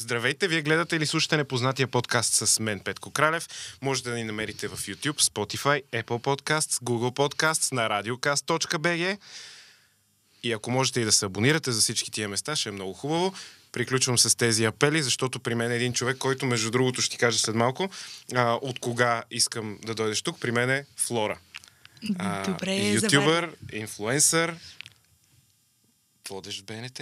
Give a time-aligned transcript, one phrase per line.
[0.00, 3.48] Здравейте, вие гледате или слушате непознатия подкаст с мен, Петко Кралев.
[3.82, 9.18] Можете да ни намерите в YouTube, Spotify, Apple Podcasts, Google Podcasts, на radiocast.bg.
[10.42, 13.34] И ако можете и да се абонирате за всички тия места, ще е много хубаво.
[13.72, 17.18] Приключвам с тези апели, защото при мен е един човек, който, между другото, ще ти
[17.18, 17.90] кажа след малко,
[18.34, 20.40] а, от кога искам да дойдеш тук.
[20.40, 21.38] При мен е Флора.
[22.18, 24.56] А, Добре, ютубър, инфлуенсър,
[26.28, 27.00] водещ БНТ.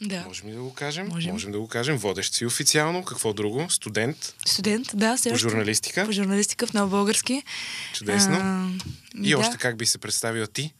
[0.00, 0.24] Да.
[0.26, 1.06] Можем ли да го кажем?
[1.08, 1.32] Можем.
[1.32, 1.96] Можем да го кажем.
[1.96, 3.04] Водещ си официално.
[3.04, 3.66] Какво друго?
[3.70, 5.38] Студент Студент, да, по също.
[5.38, 6.06] журналистика.
[6.06, 7.42] По журналистика в Нов Български.
[7.94, 8.34] Чудесно.
[8.34, 8.68] А,
[9.22, 9.38] И да.
[9.38, 10.72] още как би се представила ти?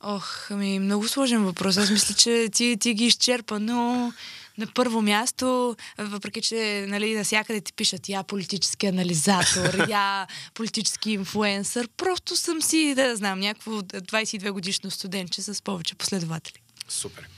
[0.00, 1.76] Ох, ами много сложен въпрос.
[1.76, 4.12] Аз мисля, че ти, ти ги изчерпа, но
[4.58, 11.88] на първо място, въпреки че нали, навсякъде ти пишат я политически анализатор, я политически инфуенсър,
[11.96, 16.58] просто съм си, да, знам, някакво 22 годишно студентче с повече последователи.
[16.88, 17.28] Супер.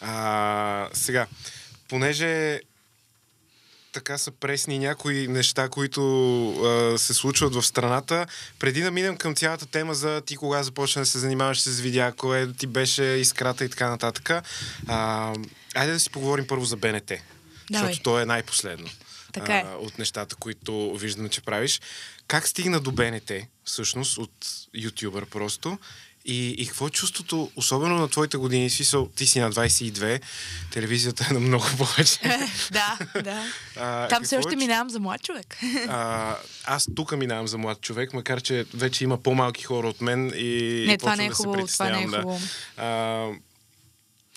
[0.00, 1.26] А, сега,
[1.88, 2.60] понеже
[3.92, 6.02] така са пресни някои неща, които
[6.50, 8.26] а, се случват в страната.
[8.58, 12.12] Преди да минем към цялата тема за ти кога започна да се занимаваш с видеа,
[12.12, 14.30] кое ти беше искрата и така нататък,
[14.88, 15.32] а,
[15.74, 17.06] айде да си поговорим първо за БНТ.
[17.06, 17.22] Давай.
[17.70, 18.90] Защото то е най-последно
[19.34, 19.64] Така е.
[19.66, 21.80] а, от нещата, които виждаме, че правиш.
[22.26, 23.32] Как стигна до БНТ,
[23.64, 25.78] всъщност, от ютубър просто?
[26.26, 30.20] И, и какво е чувството, особено на твоите години, смисъл, ти си на 22,
[30.72, 32.18] телевизията е на много повече.
[32.72, 33.44] да, да.
[33.76, 35.58] А, Там все още е, минавам за млад човек.
[35.88, 40.32] а, аз тук минавам за млад човек, макар че вече има по-малки хора от мен
[40.36, 42.40] и Не, това не е да се хубаво, това не е хубаво.
[42.76, 42.82] Да.
[42.84, 43.28] А,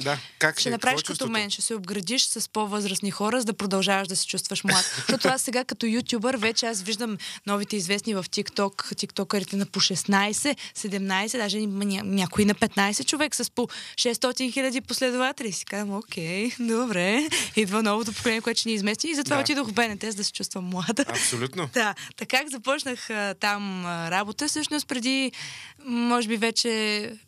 [0.01, 0.71] да, как Ще е?
[0.71, 1.31] направиш като чувството?
[1.31, 4.85] мен, ще се обградиш с по-възрастни хора, за да продължаваш да се чувстваш млад.
[4.97, 7.17] Защото аз сега като ютубър вече аз виждам
[7.47, 13.35] новите известни в TikTok, тиктокърите на по 16, 17, даже ня- някои на 15 човек
[13.35, 15.51] с по 600 хиляди последователи.
[15.51, 19.41] Си казвам, окей, добре, идва новото поколение, което ще ни измести и затова Да.
[19.41, 21.05] отидох в БНТ, за да се чувствам млада.
[21.07, 21.69] Абсолютно.
[21.73, 25.31] Да, така започнах а, там а, работа, всъщност преди,
[25.79, 26.67] може би вече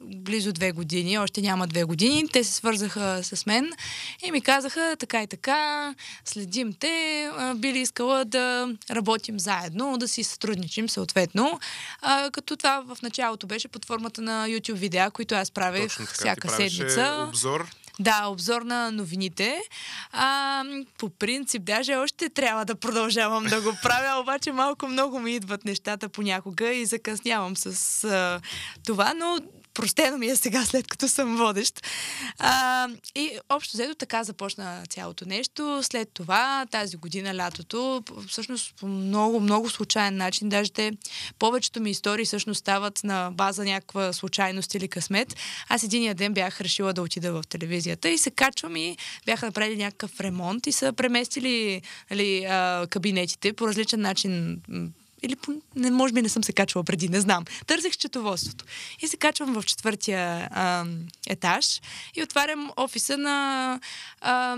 [0.02, 3.72] близо две години, още няма две години, те се свързаха с мен
[4.24, 10.24] и ми казаха така и така, следим те, били искала да работим заедно, да си
[10.24, 11.60] сътрудничим съответно.
[12.02, 16.06] А, като това в началото беше под формата на YouTube видеа, които аз правех Точно
[16.06, 16.14] така.
[16.14, 17.26] всяка ти седмица.
[17.30, 17.68] обзор.
[18.00, 19.62] Да, обзор на новините.
[20.12, 20.64] А,
[20.98, 25.66] по принцип, даже още трябва да продължавам да го правя, обаче малко много ми идват
[25.66, 28.42] нещата понякога и закъснявам с а,
[28.86, 29.38] това, но
[29.80, 31.88] простено ми е сега, след като съм водещ.
[32.40, 35.80] А, и общо взето така започна цялото нещо.
[35.84, 40.92] След това, тази година, лятото, всъщност по много, много случайен начин, даже те,
[41.40, 45.36] повечето ми истории всъщност стават на база някаква случайност или късмет.
[45.70, 49.84] Аз единия ден бях решила да отида в телевизията и се качвам и бяха направили
[49.84, 52.48] някакъв ремонт и са преместили нали,
[52.90, 54.62] кабинетите по различен начин
[55.22, 55.36] или
[55.76, 57.46] не, може би не съм се качвала преди, не знам.
[57.68, 58.66] Търсех счетоводството.
[59.02, 60.86] И се качвам в четвъртия а,
[61.28, 61.82] етаж
[62.16, 63.80] и отварям офиса на
[64.22, 64.58] а,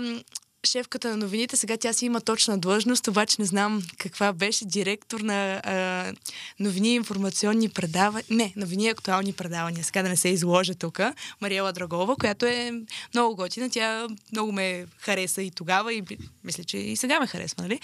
[0.66, 1.56] шефката на новините.
[1.56, 6.12] Сега тя си има точна длъжност, обаче не знам каква беше директор на а,
[6.60, 8.24] новини и информационни предавания.
[8.30, 9.84] Не, новини и актуални предавания.
[9.84, 11.00] Сега да не се изложа тук.
[11.40, 12.72] Мариела Драгова, която е
[13.14, 13.70] много готина.
[13.70, 16.02] Тя много ме хареса и тогава и
[16.44, 17.80] мисля, че и сега ме харесва, нали?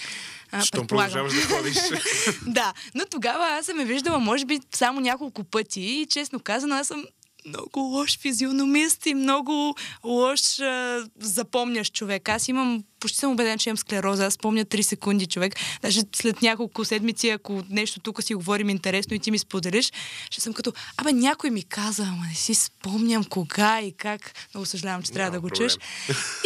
[0.50, 1.76] А, Щом продължаваш да ходиш.
[2.46, 6.74] да, но тогава аз съм я виждала, може би, само няколко пъти и честно казано,
[6.74, 7.04] аз съм
[7.48, 12.28] много лош физиономист и много лош а, запомнящ човек.
[12.28, 14.26] Аз имам, почти съм убеден, че имам склероза.
[14.26, 15.56] Аз помня 3 секунди човек.
[15.82, 19.92] Даже след няколко седмици, ако нещо тук си говорим интересно и ти ми споделиш,
[20.30, 24.32] ще съм като, абе, някой ми каза, ама не си спомням кога и как.
[24.54, 25.68] Много съжалявам, че трябва Няма да го проблем.
[25.68, 25.78] чуеш.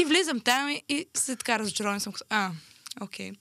[0.01, 2.51] И влизам там и, и след така разочарован съм а,
[3.01, 3.33] окей.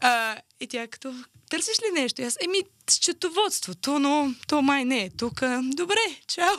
[0.00, 1.14] А, и тя като,
[1.50, 2.22] търсиш ли нещо?
[2.22, 2.58] И аз, еми,
[2.90, 5.40] счетоводството, но то май не е тук.
[5.62, 6.56] Добре, чао.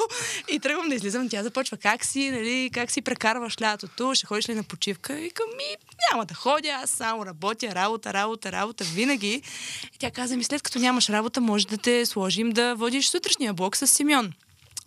[0.52, 1.30] И тръгвам да излизам.
[1.30, 5.20] Тя започва, как си, нали, как си прекарваш лятото, ще ходиш ли на почивка?
[5.20, 5.76] И към ми,
[6.12, 9.42] няма да ходя, аз само работя, работа, работа, работа, винаги.
[9.96, 13.54] И тя каза ми, след като нямаш работа, може да те сложим да водиш сутрешния
[13.54, 14.34] блок с Симеон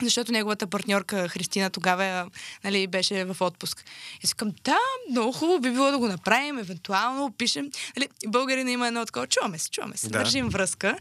[0.03, 2.31] защото неговата партньорка Христина тогава
[2.65, 3.85] нали, беше в отпуск.
[4.23, 4.79] И си към, да,
[5.11, 7.71] много хубаво би било да го направим, евентуално пишем.
[7.97, 10.19] Нали, българина има едно такова, чуваме се, чуваме се, Да.
[10.19, 10.99] държим връзка.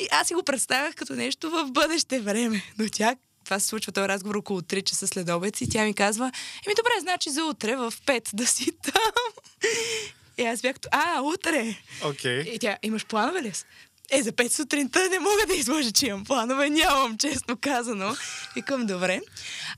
[0.00, 2.62] И аз си го представях като нещо в бъдеще време.
[2.78, 5.94] Но тя това се случва този разговор около 3 часа след обед и тя ми
[5.94, 6.24] казва,
[6.66, 9.12] еми добре, значи за утре в 5 да си там.
[10.38, 11.76] И аз бях, а, утре.
[12.04, 12.40] Окей.
[12.40, 13.52] И тя, имаш планове ли?
[14.14, 16.70] Е, за 5 сутринта не мога да изложа, че имам планове.
[16.70, 18.16] Нямам, честно казано.
[18.54, 19.20] Викам, добре.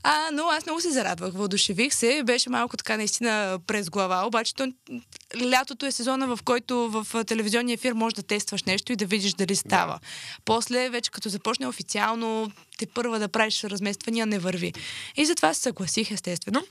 [0.03, 2.23] А, но аз много се зарадвах, въодушевих се.
[2.25, 4.73] Беше малко така наистина през глава, обаче то,
[5.43, 9.33] лятото е сезона, в който в телевизионния ефир можеш да тестваш нещо и да видиш
[9.33, 9.93] дали става.
[9.93, 9.99] Да.
[10.45, 14.73] После, вече като започне официално, те първа да правиш размествания, не върви.
[15.15, 16.63] И затова се съгласих, естествено.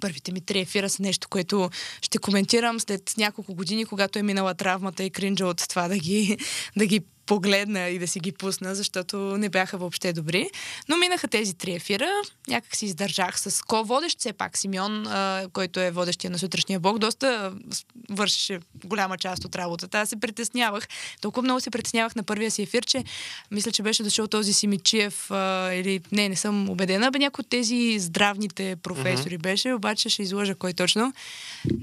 [0.00, 1.70] Първите ми три ефира са нещо, което
[2.02, 6.38] ще коментирам след няколко години, когато е минала травмата и кринджа от това да ги,
[6.76, 7.00] да ги
[7.30, 10.50] погледна и да си ги пусна, защото не бяха въобще добри.
[10.88, 12.08] Но минаха тези три ефира.
[12.48, 16.98] Някак си издържах с ко-водещ, все пак Симеон, а, който е водещия на сутрешния блок,
[16.98, 17.52] доста
[18.10, 19.98] вършеше голяма част от работата.
[19.98, 20.88] Аз се притеснявах.
[21.20, 23.04] Толкова много се притеснявах на първия си ефир, че
[23.50, 27.48] мисля, че беше дошъл този Симичиев а, или не, не съм убедена, бе някой от
[27.48, 29.42] тези здравните професори uh-huh.
[29.42, 31.12] беше, обаче ще излъжа кой точно.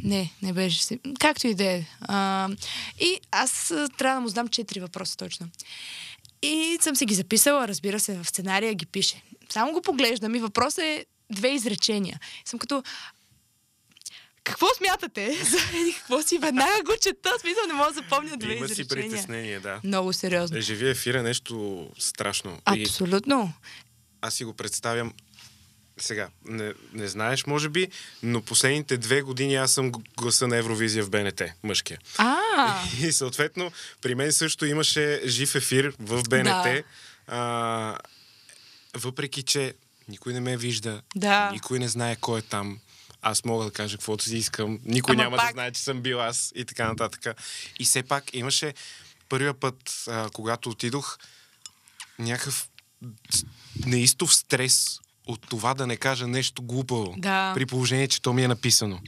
[0.03, 0.99] Не, не беше.
[1.19, 1.85] Както и да е.
[2.99, 5.51] И аз трябва да му задам четири въпроса точно точно.
[6.41, 9.21] И съм си ги записала, разбира се, в сценария ги пише.
[9.49, 12.19] Само го поглеждам и въпросът е две изречения.
[12.45, 12.83] Съм като,
[14.43, 15.43] какво смятате?
[15.43, 15.57] За
[15.97, 17.29] какво си веднага го чета?
[17.41, 19.03] Смисъл не мога да запомня две Има изречения.
[19.03, 19.81] си притеснение, да.
[19.83, 20.61] Много сериозно.
[20.61, 22.59] Живия ефир е нещо страшно.
[22.65, 23.53] Абсолютно.
[23.63, 23.67] И
[24.21, 25.13] аз си го представям
[25.99, 27.87] сега, не, не знаеш, може би,
[28.23, 31.99] но последните две години аз съм гласа на Евровизия в БНТ, мъжкия.
[32.17, 32.83] А!
[33.01, 33.71] И, съответно,
[34.01, 36.43] при мен също имаше жив ефир в БНТ.
[36.43, 36.83] Да.
[37.27, 37.97] А,
[38.93, 39.73] въпреки, че
[40.07, 41.49] никой не ме вижда, да.
[41.53, 42.79] никой не знае кой е там.
[43.21, 44.79] Аз мога да кажа каквото си искам.
[44.85, 45.47] Никой Ама няма пак...
[45.47, 47.41] да знае, че съм бил аз и така нататък.
[47.79, 48.73] И все пак имаше
[49.29, 51.17] първия път, а, когато отидох,
[52.19, 52.69] някакъв
[53.85, 57.15] неистов стрес от това да не кажа нещо глупаво.
[57.17, 57.51] Да.
[57.55, 58.99] При положение, че то ми е написано.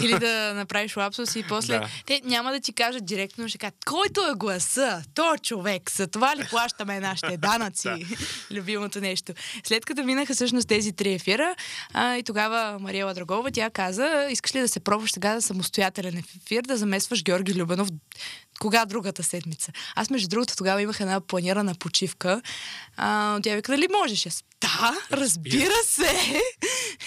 [0.00, 1.78] Или да направиш лапсус и после...
[1.78, 1.88] Да.
[2.06, 5.02] Те няма да ти кажат директно, ще кажат, който е гласа?
[5.14, 7.88] То човек, за това ли плащаме нашите данъци?
[7.88, 8.16] да.
[8.56, 9.32] Любимото нещо.
[9.64, 11.54] След като минаха всъщност тези три ефира,
[11.94, 16.18] а, и тогава Мариела Драгова, тя каза, искаш ли да се пробваш сега да самостоятелен
[16.18, 17.88] ефир, да замесваш Георги Любенов
[18.60, 19.72] кога другата седмица?
[19.94, 22.42] Аз, между другото, тогава имах една планирана почивка.
[22.96, 24.26] А, тя вика, дали можеш?
[24.26, 26.40] Аз, да, разбира се.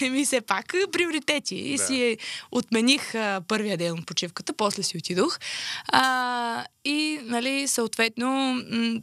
[0.00, 1.54] Еми, все пак приоритети.
[1.56, 1.86] И да.
[1.86, 2.18] си
[2.50, 5.38] отмених а, първия ден от почивката, после си отидох.
[5.88, 8.28] А, и, нали, съответно,
[8.70, 9.00] м-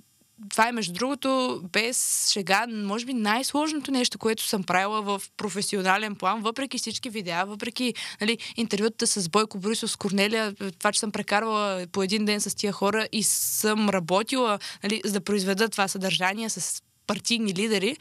[0.50, 6.16] това е, между другото, без шега, може би най-сложното нещо, което съм правила в професионален
[6.16, 11.12] план, въпреки всички видеа, въпреки нали, интервютата с Бойко Борисов, с Корнелия, това, че съм
[11.12, 15.88] прекарвала по един ден с тия хора и съм работила, нали, за да произведа това
[15.88, 17.98] съдържание с партийни лидери,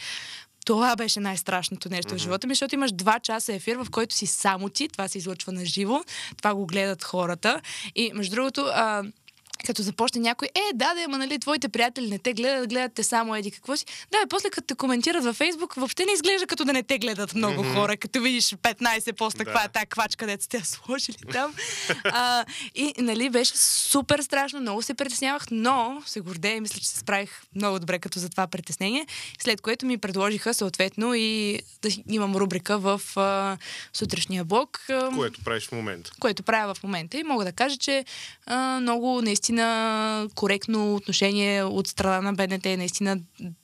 [0.67, 2.19] това беше най-страшното нещо mm-hmm.
[2.19, 5.19] в живота ми, защото имаш два часа ефир, в който си само ти, това се
[5.19, 6.05] излъчва на живо,
[6.37, 7.61] това го гледат хората.
[7.95, 9.03] И между другото, а,
[9.67, 13.03] като започне някой, е, да, да, ама нали, твоите приятели не те гледат, гледат те
[13.03, 13.87] само еди какво си.
[13.87, 16.99] Да, и после като те коментират във Фейсбук, въобще не изглежда като да не те
[16.99, 17.75] гледат много mm-hmm.
[17.75, 19.45] хора, като видиш 15 поста, да.
[19.45, 21.55] каква е тази квачка, където сте сложили там.
[22.05, 22.45] а,
[22.75, 27.43] и, нали, беше супер страшно, много се притеснявах, но се гордея мисля, че се справих
[27.55, 29.07] много добре като за това притеснение,
[29.39, 33.57] след което ми предложиха съответно и да имам рубрика в а,
[33.93, 34.81] сутрешния блог.
[34.91, 36.11] А, което правиш в момента.
[36.21, 38.05] Което правя в момента и мога да кажа, че
[38.47, 42.65] а, много наистина наистина коректно отношение от страна на БНТ.
[42.65, 43.21] Наистина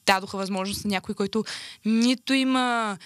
[0.07, 1.45] дадоха възможност на някой, който
[1.85, 2.99] нито има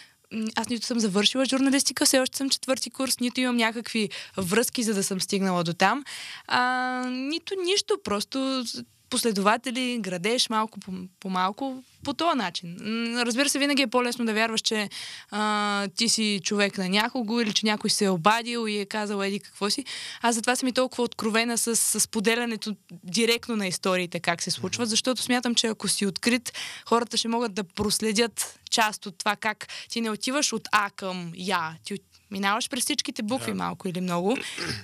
[0.56, 4.94] аз нито съм завършила журналистика, все още съм четвърти курс, нито имам някакви връзки, за
[4.94, 6.04] да съм стигнала до там.
[6.46, 8.64] А, нито нищо, просто
[9.10, 12.76] последователи, градеш малко по, по малко по този начин.
[13.16, 14.88] Разбира се, винаги е по-лесно да вярваш, че
[15.30, 19.22] а, ти си човек на някого или че някой се е обадил и е казал
[19.22, 19.84] еди какво си.
[20.22, 24.88] Аз затова съм и толкова откровена с, с поделянето директно на историите, как се случват,
[24.88, 26.52] защото смятам, че ако си открит,
[26.86, 31.32] хората ще могат да проследят част от това как ти не отиваш от А към
[31.36, 31.76] Я.
[31.84, 31.98] Ти
[32.30, 33.56] минаваш през всичките букви да.
[33.56, 34.36] малко или много.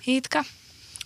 [0.06, 0.44] И така.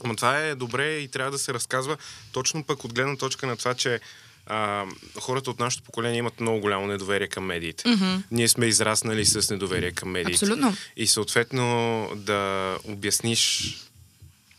[0.04, 1.96] Ама това е добре и трябва да се разказва
[2.32, 4.00] точно пък от гледна точка на това, че
[4.46, 4.86] а,
[5.20, 7.84] хората от нашето поколение имат много голямо недоверие към медиите.
[7.84, 8.22] Mm-hmm.
[8.30, 10.44] Ние сме израснали с недоверие към медиите.
[10.44, 10.76] Абсолютно.
[10.96, 13.74] И съответно да обясниш,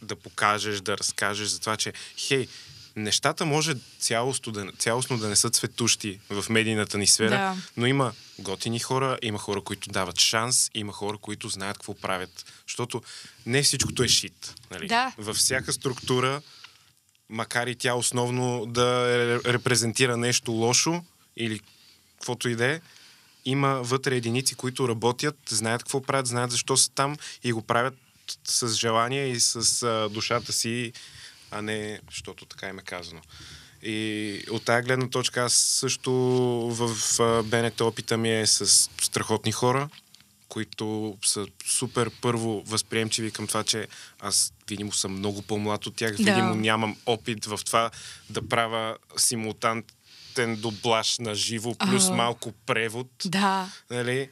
[0.02, 2.48] да покажеш, да разкажеш за това, че хей,
[2.96, 7.56] нещата може цялостно да, цялостно да не са цветущи в медийната ни сфера, да.
[7.78, 12.46] но има готини хора, има хора, които дават шанс, има хора, които знаят какво правят.
[12.68, 13.02] Защото
[13.46, 14.56] не всичкото е шит.
[14.72, 14.88] Нали?
[14.88, 15.14] Да.
[15.18, 16.42] Във всяка структура,
[17.30, 19.08] макар и тя основно да
[19.46, 21.04] репрезентира нещо лошо
[21.38, 21.60] или
[22.16, 22.82] каквото и да е,
[23.46, 27.94] има вътре единици, които работят, знаят какво правят, знаят защо са там и го правят
[28.44, 30.94] с желание и с а, душата си
[31.52, 33.22] а не защото така им е казано.
[33.84, 36.12] И от тази гледна точка аз също
[36.72, 36.94] в
[37.44, 38.68] БНТ опита ми е с
[39.02, 39.90] страхотни хора,
[40.50, 43.88] които са супер първо възприемчиви към това, че
[44.20, 46.18] аз видимо съм много по-млад от тях, Да.
[46.18, 47.92] видимо нямам опит в това
[48.30, 52.16] да правя симултантен дублаж на живо, плюс Ага.
[52.16, 53.08] малко превод.
[53.26, 53.70] Да.
[53.90, 54.30] Нали,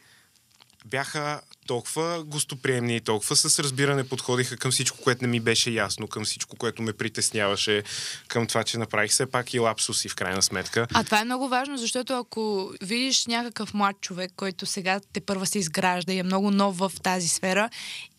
[0.89, 6.07] бяха толкова гостоприемни и толкова с разбиране подходиха към всичко, което не ми беше ясно,
[6.07, 7.83] към всичко, което ме притесняваше,
[8.27, 10.87] към това, че направих все пак и лапсуси в крайна сметка.
[10.93, 15.45] А това е много важно, защото ако видиш някакъв млад човек, който сега те първа
[15.45, 17.69] се изгражда и е много нов в тази сфера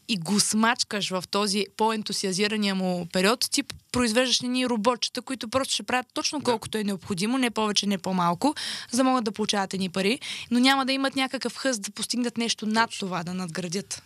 [0.09, 3.63] и го смачкаш в този по-ентусиазирания му период, ти
[3.93, 8.55] произвеждаш ни роботчета, които просто ще правят точно колкото е необходимо, не повече, не по-малко,
[8.91, 12.37] за да могат да получават едни пари, но няма да имат някакъв хъст да постигнат
[12.37, 14.03] нещо над това, да надградят.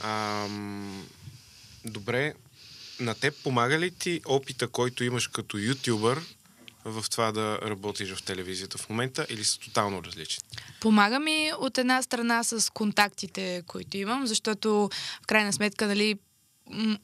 [0.00, 1.06] Ам,
[1.84, 2.34] добре,
[3.00, 6.20] на теб помага ли ти опита, който имаш като ютубър
[6.84, 10.44] в това да работиш в телевизията в момента или са тотално различни?
[10.80, 14.90] Помага ми от една страна с контактите, които имам, защото
[15.22, 16.18] в крайна сметка, нали,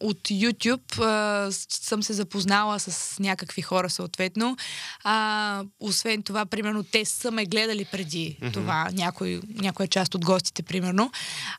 [0.00, 4.56] от YouTube а, съм се запознала с някакви хора съответно.
[5.04, 8.52] А, освен това, примерно, те са ме гледали преди mm-hmm.
[8.52, 11.10] това, някой, някоя част от гостите, примерно.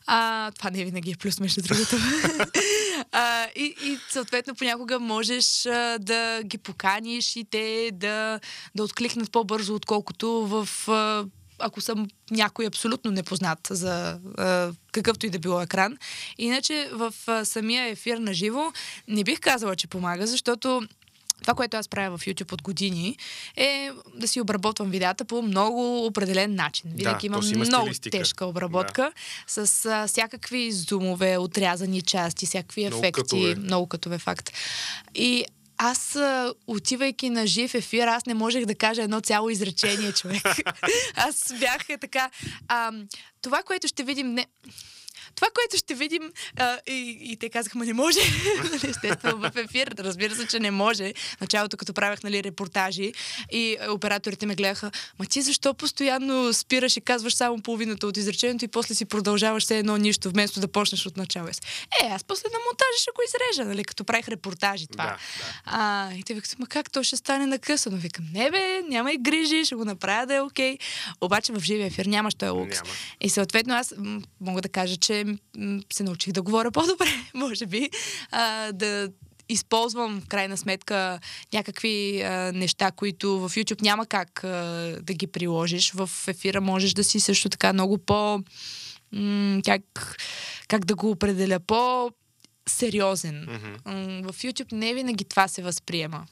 [0.06, 1.96] А, това не винаги е плюс, между другото.
[3.12, 8.40] а, и, и съответно понякога можеш а, да ги поканиш и те да,
[8.74, 11.24] да откликнат по-бързо, отколкото в а,
[11.58, 15.96] ако съм някой абсолютно непознат за а, какъвто и да било екран.
[16.38, 18.72] Иначе в а, самия ефир на живо
[19.08, 20.82] не бих казала, че помага, защото
[21.40, 23.16] това, което аз правя в YouTube от години,
[23.56, 26.90] е да си обработвам видеята по много определен начин.
[26.94, 28.18] Винаги то имам има много стилистика.
[28.18, 29.12] тежка обработка
[29.46, 33.54] с а, всякакви зумове, отрязани части, всякакви Много ефекти, кътове.
[33.54, 34.52] много катове факт.
[35.14, 35.44] И
[35.78, 36.18] аз,
[36.66, 40.42] отивайки на жив ефир, аз не можех да кажа едно цяло изречение, човек.
[41.14, 42.30] аз бях е така.
[42.68, 42.92] А,
[43.42, 44.34] това, което ще видим...
[44.34, 44.46] Не...
[45.38, 48.18] Това, което ще видим, а, и, и те казаха, ма не може.
[48.88, 51.14] Естествено, в ефир, разбира се, че не може.
[51.40, 53.12] Началото, като правях нали, репортажи
[53.52, 58.64] и операторите ме гледаха, ма ти защо постоянно спираш и казваш само половината от изречението
[58.64, 61.48] и после си продължаваш все едно нищо, вместо да почнеш от начало.
[62.02, 65.04] Е, аз после на монтажа ще го изрежа, нали, като правих репортажи това.
[65.04, 65.18] Да, да.
[65.64, 67.96] А, и те викат, ма как то ще стане накъсано?
[67.96, 70.78] Викам, не бе, няма и грижи, ще го направя да е окей.
[71.20, 72.76] Обаче в живия ефир нямаш този лукс.
[72.76, 72.90] Няма.
[73.20, 75.24] И съответно аз м- мога да кажа, че
[75.92, 77.90] се научих да говоря по-добре, може би.
[78.30, 79.08] А, да
[79.48, 81.20] използвам в крайна сметка
[81.52, 84.48] някакви а, неща, които в YouTube няма как а,
[85.02, 85.92] да ги приложиш.
[85.92, 88.42] В ефира можеш да си също така много по...
[89.12, 90.16] М- как,
[90.68, 91.60] как да го определя?
[91.60, 92.10] По
[92.68, 93.48] сериозен.
[93.84, 96.26] М, В YouTube не винаги това се възприема.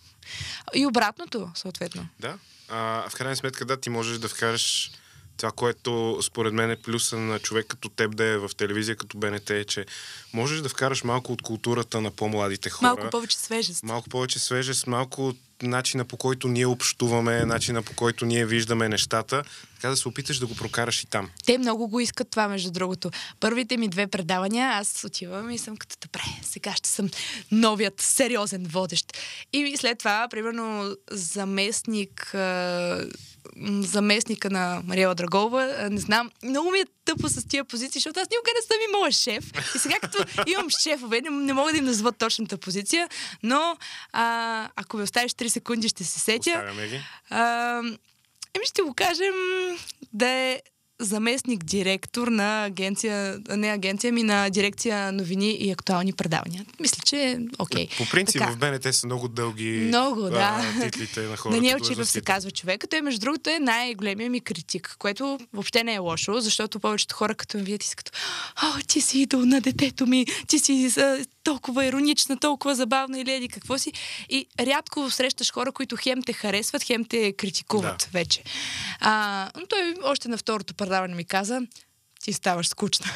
[0.75, 2.09] И обратното, съответно.
[2.21, 2.39] Да.
[2.69, 4.91] А, в крайна сметка, да, ти можеш да вкараш
[5.37, 9.19] това, което според мен е плюса на човек като теб да е в телевизия, като
[9.19, 9.87] БНТ, е, че
[10.33, 12.89] можеш да вкараш малко от културата на по-младите хора.
[12.89, 13.83] Малко повече свежест.
[13.83, 18.89] малко повече свежест, малко от начина по който ние общуваме, начина по който ние виждаме
[18.89, 19.43] нещата,
[19.75, 21.31] така да се опиташ да го прокараш и там.
[21.47, 23.11] Те много го искат това, между другото.
[23.41, 27.11] Първите ми две предавания, аз отивам и съм като, добре, сега ще съм
[27.51, 29.19] новият сериозен водещ.
[29.53, 32.35] И след това, примерно, заместник,
[33.81, 38.29] заместника на Мариела Драгова, не знам, много ми е тъпо с тия позиции, защото аз
[38.31, 39.75] никога не съм имала шеф.
[39.77, 43.09] И сега като имам шефове, не, не мога да им назова точната позиция,
[43.43, 43.77] но
[44.13, 46.65] а, ако ме оставиш 3 секунди, ще се сетя.
[47.31, 47.79] А,
[48.55, 49.35] еми ще го кажем
[50.13, 50.61] да е
[51.01, 56.67] заместник директор на агенция, не агенция, ми на дирекция новини и актуални предавания.
[56.81, 57.89] Мисля, че е окей.
[57.99, 58.53] По принцип Така.
[58.53, 60.73] в БНТ са много дълги Много, да.
[60.79, 61.57] а, титлите на хората.
[61.57, 62.85] Даниел Чиров се казва човек.
[62.91, 67.35] Той, между другото, е най-големия ми критик, което въобще не е лошо, защото повечето хора,
[67.35, 68.13] като ме видят, и са като
[68.63, 70.91] О, ти си идол на детето ми, ти си
[71.47, 73.93] толкова иронична, толкова забавна или еди какво си.
[74.29, 78.07] И рядко срещаш хора, които хем те харесват, хем те критикуват Да.
[78.13, 78.43] вече.
[79.01, 81.61] А, но той още на второто предаване ми каза,
[82.21, 83.07] ти ставаш скучна.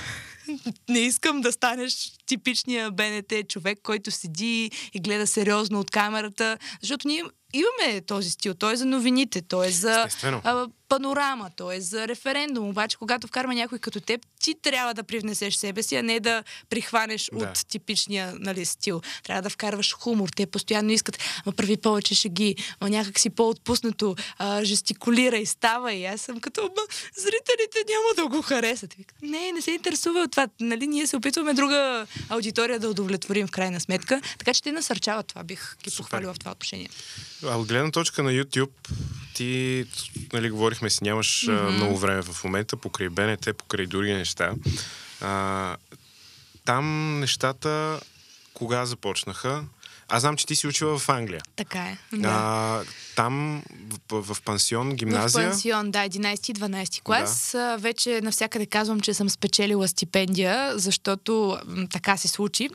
[0.88, 1.94] Не искам да станеш
[2.26, 7.22] типичния БНТ човек, който седи и гледа сериозно от камерата, защото ние
[7.52, 8.54] имаме този стил.
[8.54, 10.40] Той е за новините, той е за Естествено.
[10.44, 12.68] а, панорама, той е за референдум.
[12.68, 16.44] Обаче, когато вкарва някой като теб, ти трябва да привнесеш себе си, а не да
[16.70, 17.44] прихванеш Да.
[17.44, 19.00] от типичния нали, стил.
[19.24, 20.28] Трябва да вкарваш хумор.
[20.28, 25.92] Те постоянно искат, ма прави повече шеги, ма някак си по-отпуснато, а, жестикулира и става.
[25.92, 26.82] И аз съм като, ма,
[27.16, 28.96] зрителите няма да го харесат.
[29.22, 30.48] Не, не се интересува от това.
[30.60, 34.20] Нали, ние се опитваме друга аудитория да удовлетворим в крайна сметка.
[34.38, 35.42] Така че те насърчават това.
[35.44, 36.88] Бих ги похвалила в това отношение.
[37.44, 38.70] А от гледна точка на YouTube,
[39.34, 39.84] ти,
[40.32, 40.50] нали,
[40.80, 41.68] говорихме си, нямаш mm-hmm.
[41.68, 44.52] много време в момента, покрай БНТ, покрай други неща.
[45.20, 45.76] А,
[46.64, 48.00] там нещата
[48.54, 49.64] кога започнаха?
[50.08, 51.40] Аз знам, че ти си учила в Англия.
[51.56, 51.98] Така е.
[52.12, 52.28] Да.
[52.28, 52.82] А,
[53.16, 53.62] там
[54.10, 55.48] в, в пансион, гимназия.
[55.48, 57.50] В пансион, да, 11 и 12 клас.
[57.52, 57.76] Да.
[57.76, 62.70] Вече навсякъде казвам, че съм спечелила стипендия, защото м, така се случи.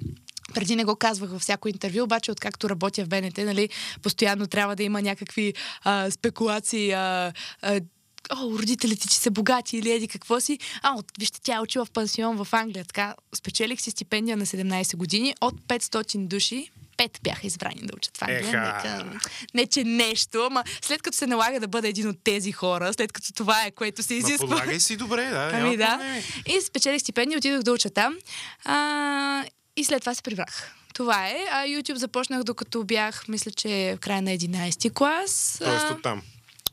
[0.53, 3.69] Преди не го казвах във всяко интервю, обаче откакто работя в БНТ, нали,
[4.01, 7.81] постоянно трябва да има някакви а, спекулации, а, а,
[8.29, 10.59] о, родителите, че са богати или еди какво си.
[10.81, 12.85] А, от, вижте, тя е учила в пансион в Англия.
[12.85, 16.71] Така, спечелих си стипендия на 17 години от 500 души.
[16.97, 18.43] Пет бяха избрани да учат в Англия.
[18.43, 19.19] Нека,
[19.53, 23.11] не, че нещо, ама след като се налага да бъда един от тези хора, след
[23.11, 24.47] като това е, което се изисква.
[24.47, 25.51] Ма подлагай си добре, да.
[25.53, 26.21] Ами да.
[26.45, 28.17] И спечелих стипендия, отидох да уча там.
[28.65, 29.45] А,
[29.77, 30.75] и след това се прибрах.
[30.93, 31.45] Това е.
[31.51, 35.57] А YouTube започнах докато бях, мисля, че в края на 11 клас.
[35.63, 36.21] Тоест от там.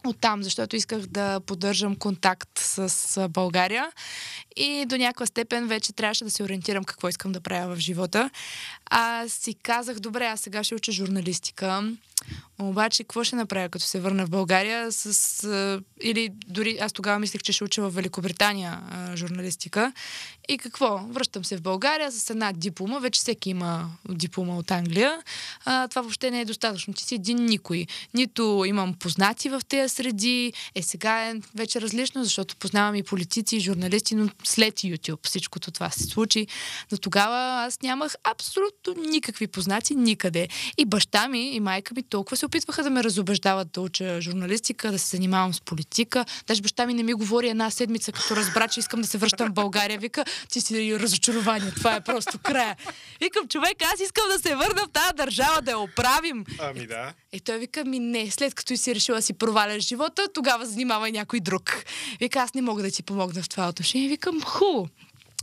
[0.07, 3.93] Оттам, защото исках да поддържам контакт с България
[4.57, 8.31] и до някаква степен вече трябваше да се ориентирам какво искам да правя в живота.
[8.91, 11.93] А си казах, добре, аз сега ще уча журналистика.
[12.59, 14.93] Обаче, какво ще направя, като се върна в България?
[14.93, 19.93] С, а, или дори аз тогава мислех, че ще уча в Великобритания а, журналистика.
[20.49, 20.99] И какво?
[20.99, 22.99] Връщам се в България с една диплома.
[22.99, 25.23] Вече всеки има диплома от Англия.
[25.65, 26.95] А, това въобще не е достатъчно.
[26.95, 27.87] Ти си един никой.
[28.15, 30.53] Нито имам познати в тези среди.
[30.75, 35.71] Е, сега е вече различно, защото познавам и политици, и журналисти, но след YouTube всичкото
[35.71, 36.47] това се случи.
[36.93, 40.49] Но тогава аз нямах абсолютно никакви познати никъде.
[40.79, 44.93] И баща ми, и майка ми толкова се опитваха да ме разобеждават да уча журналистика,
[44.93, 46.25] да се занимавам с политика.
[46.47, 49.49] Даже баща ми не ми говори една седмица, като разбра, че искам да се връщам
[49.49, 49.99] в България.
[49.99, 52.77] Вика, ти си разочарование, това е просто края.
[53.21, 56.45] Викам, човек, аз искам да се върна в тази държава, да я оправим.
[56.59, 57.13] Ами да.
[57.33, 61.13] И той вика ми не, след като си решила да си проваляш живота, тогава занимавай
[61.13, 61.85] някой друг.
[62.21, 64.09] Вика, аз не мога да ти помогна в това отношение.
[64.09, 64.87] Викам, ху.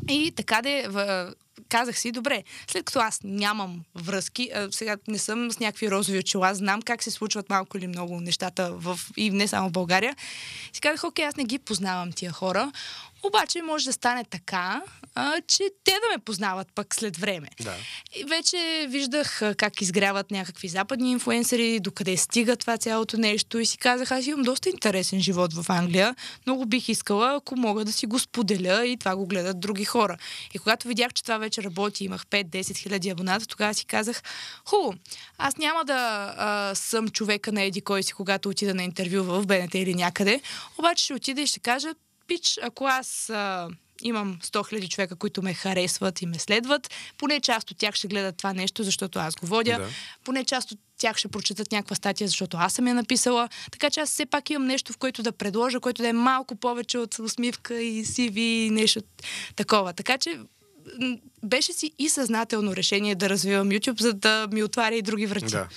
[0.10, 1.27] И така де, в,
[1.69, 6.19] казах си, добре, след като аз нямам връзки, а, сега не съм с някакви розови
[6.19, 10.15] очила, знам как се случват малко или много нещата в, и не само в България,
[10.73, 12.71] си казах, окей, аз не ги познавам тия хора,
[13.23, 14.82] обаче може да стане така,
[15.19, 17.47] а, че те да ме познават пък след време.
[17.62, 17.75] Да.
[18.15, 23.65] И вече виждах а, как изгряват някакви западни инфуенсъри, докъде стига това цялото нещо и
[23.65, 26.15] си казах, аз имам доста интересен живот в Англия.
[26.45, 30.17] Много бих искала, ако мога да си го споделя и това го гледат други хора.
[30.53, 34.23] И когато видях, че това вече работи, имах 5-10 хиляди абоната, тогава си казах,
[34.65, 34.93] хубаво,
[35.38, 39.45] аз няма да а, съм човека на еди кой си, когато отида на интервю в
[39.45, 40.41] БНТ или някъде,
[40.77, 41.89] обаче ще отида и ще кажа,
[42.27, 43.67] пич, ако аз а,
[44.01, 48.07] имам 100 000 човека, които ме харесват и ме следват, поне част от тях ще
[48.07, 49.88] гледат това нещо, защото аз го водя, Да.
[50.23, 53.49] поне част от тях ще прочитат някаква статия, защото аз съм я написала.
[53.71, 56.55] Така че аз все пак имам нещо, в което да предложа, което да е малко
[56.55, 59.01] повече от усмивка и CV и нещо
[59.55, 59.93] такова.
[59.93, 60.39] Така че
[61.43, 65.51] беше си и съзнателно решение да развивам YouTube, за да ми отваря и други врати.
[65.51, 65.67] Да.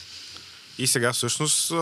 [0.79, 1.73] И сега всъщност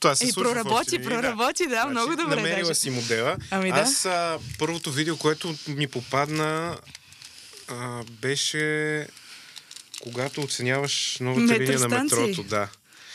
[0.00, 2.74] това се И случва проработи, проработи, да, много добре Намерила даже.
[2.74, 3.36] си модела.
[3.50, 3.80] Ами да.
[3.80, 6.76] Аз а, първото видео, което ми попадна,
[7.68, 9.06] а, беше
[10.02, 12.42] когато оценяваш новата линия на метрото.
[12.42, 12.68] Да.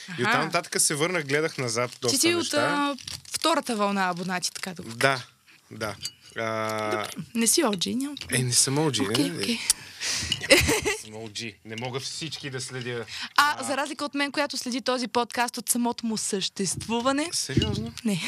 [0.09, 0.21] И Аха.
[0.21, 2.97] оттам нататък се върнах, гледах назад доста Ти си от а,
[3.31, 5.23] втората вълна абонати, така да Да,
[5.71, 5.95] да.
[6.37, 8.15] А, Не си OG, няма.
[8.31, 9.17] е, не съм OG.
[9.19, 9.59] Не, окей.
[10.01, 11.55] Съм OG.
[11.65, 13.05] Не мога всички да следя.
[13.35, 17.93] А, за разлика от мен, която следи този подкаст от самото му съществуване, Сериозно?
[18.05, 18.21] не.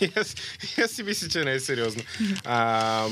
[0.00, 0.34] И аз,
[0.68, 2.02] и аз си мисля, че не е сериозно.
[2.44, 3.06] А,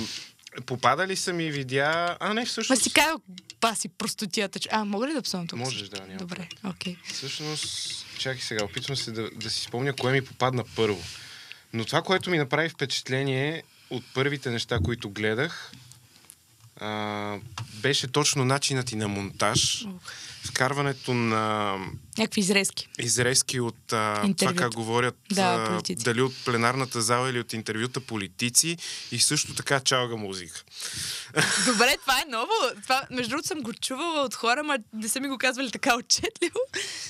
[0.66, 2.16] попадали са ми видеа...
[2.20, 2.82] А, не, Ма всъщност...
[2.82, 3.20] си казал,
[3.60, 4.58] баси простотията.
[4.58, 5.58] че- А, мога ли да псувам тук?
[5.58, 6.96] Можеш, да, няма Добре, окей.
[7.06, 7.66] Всъщност,
[8.18, 11.02] чакай сега, опитвам се да, да си спомня кое ми попадна първо.
[11.72, 15.72] Но това, което ми направи впечатление от първите неща, които гледах,
[16.80, 17.38] а,
[17.82, 19.86] беше точно начинът и на монтаж.
[20.44, 21.76] Вкарването на
[22.18, 22.88] Някакви изрезки.
[22.98, 28.00] изрезки от а, това как говорят Да, а, дали от пленарната зала или от интервюта
[28.00, 28.76] политици
[29.12, 30.62] и също така чалга музика.
[31.66, 32.52] Добре, това е ново.
[32.82, 35.96] Това, между другото, съм го чувала от хора, ма не са ми го казвали така
[35.96, 36.58] отчетливо.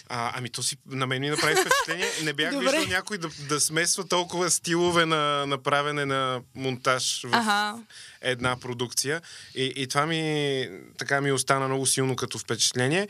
[0.08, 2.10] А, ами то си на мен ми направи впечатление.
[2.22, 2.64] Не бях Добре.
[2.70, 7.78] виждал някой да, да смесва толкова стилове на направене на монтаж в Ага.
[8.20, 9.22] една продукция.
[9.54, 13.08] И, и това ми така ми остана много силно като впечатление.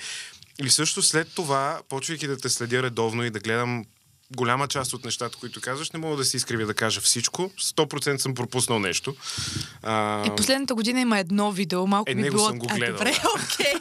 [0.59, 3.85] И също след това, почвайки да те следя редовно и да гледам
[4.37, 7.43] голяма част от нещата, които казваш, не мога да се изкривя да кажа всичко.
[7.61, 9.17] 100% съм пропуснал нещо.
[9.83, 12.49] А, И последната година има едно видео, малко Е, ми било...
[12.49, 13.29] съм го а, гледал, добре, да.
[13.45, 13.75] окей.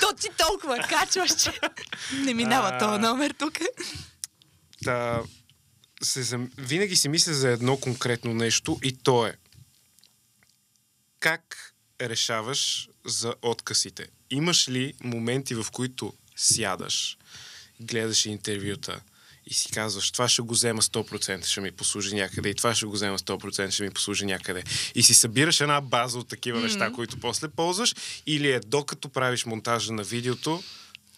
[0.00, 1.52] То ти толкова качваш, че
[2.14, 2.78] не минава А.
[2.78, 3.52] този номер тук.
[4.84, 5.22] Та,
[6.02, 6.50] се, зам...
[6.58, 9.34] винаги си мисля за едно конкретно нещо и то е
[11.20, 11.73] как
[12.08, 14.06] решаваш за откъсите?
[14.30, 17.16] Имаш ли моменти, в които сядаш,
[17.80, 19.00] гледаш интервюта
[19.46, 22.86] и си казваш, това ще го взема 100%, ще ми послужи някъде, и това ще
[22.86, 24.62] го взема 100%, ще ми послужи някъде.
[24.94, 26.62] И си събираш една база от такива mm-hmm.
[26.62, 27.94] неща, които после ползваш,
[28.26, 30.62] или е докато правиш монтажа на видеото,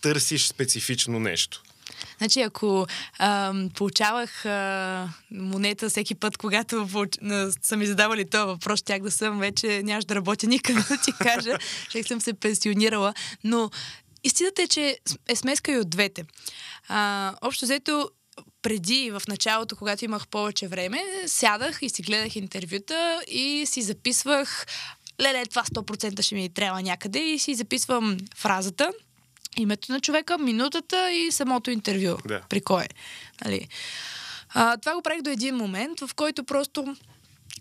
[0.01, 1.63] търсиш специфично нещо.
[2.19, 2.87] Значи, ако
[3.19, 7.19] а, получавах а, монета всеки път, когато получ...
[7.63, 11.13] са ми задавали този въпрос, тях да съм вече нямаш да работя никъде, да ти
[11.13, 13.15] кажа, ще съм се пенсионирала.
[13.45, 13.71] Но
[14.25, 16.25] истината е, че е смеска и от двете.
[16.89, 18.11] А, общо взето,
[18.63, 24.67] преди, в началото, когато имах повече време, сядах и си гледах интервюта и си записвах
[25.21, 28.93] леле, това 100% ще ми трябва някъде и си записвам фразата,
[29.57, 32.17] името на човека, минутата и самото интервю.
[32.29, 32.41] Да.
[32.49, 32.85] При кой.
[33.45, 33.69] Нали?
[34.55, 36.97] А, това го правих до един момент, в който просто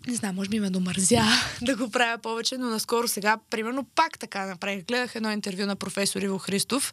[0.06, 1.22] не знам, може би ме домързя
[1.62, 4.84] да го правя повече, но наскоро сега, примерно, пак така направих.
[4.84, 6.92] Гледах едно интервю на професор Иво Христов,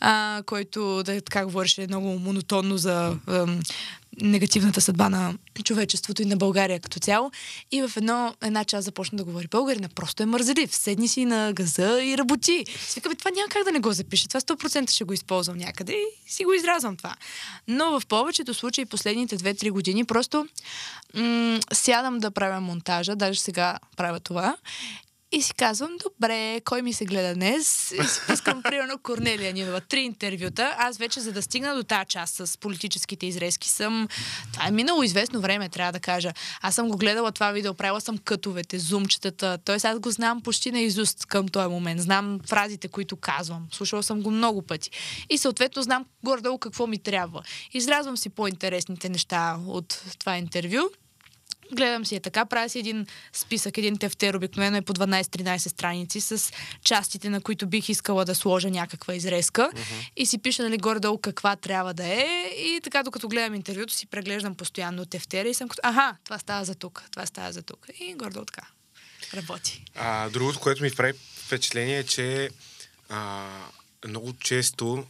[0.00, 3.60] а, който да така говореше много монотонно за ам,
[4.22, 7.30] негативната съдба на човечеството и на България като цяло.
[7.72, 9.88] И в едно, една част започна да говори българина.
[9.88, 10.74] Просто е мързелив.
[10.74, 12.64] Седни си на газа и работи.
[12.88, 14.28] Свика, това няма как да не го запише.
[14.28, 17.14] Това 100% ще го използвам някъде и си го изразвам това.
[17.68, 20.46] Но в повечето случаи последните 2-3 години просто
[21.14, 24.56] м- сядам да правя монтажа, даже сега правя това
[25.32, 27.90] и си казвам, добре, кой ми се гледа днес?
[27.90, 29.80] И си пускам, примерно, Корнелия Нинова.
[29.80, 30.74] Три интервюта.
[30.78, 34.08] Аз вече, за да стигна до тази част с политическите изрезки, съм...
[34.52, 36.32] Това е минало известно време, трябва да кажа.
[36.60, 39.58] Аз съм го гледала това видео, правила съм кътовете, зумчетата.
[39.64, 42.00] Тоест, аз го знам почти на изуст към този момент.
[42.00, 43.66] Знам фразите, които казвам.
[43.72, 44.90] Слушала съм го много пъти.
[45.30, 47.42] И съответно знам горе-долу какво ми трябва.
[47.72, 50.90] Изразвам си по-интересните неща от това интервю
[51.72, 56.20] Гледам си е така, правя си един списък, един тефтер, обикновено е по 12-13 страници
[56.20, 56.52] с
[56.84, 59.70] частите, на които бих искала да сложа някаква изрезка.
[59.74, 60.10] Uh-huh.
[60.16, 62.50] и си пиша нали, горе-долу каква трябва да е.
[62.56, 66.64] И така докато гледам интервюто си преглеждам постоянно тефтера и съм като, аха, това става
[66.64, 68.66] за тук, това става за тук и горе-долу така
[69.34, 69.84] работи.
[69.94, 72.50] А, другото, което ми прави впечатление е, че
[73.08, 73.46] а,
[74.08, 75.06] много често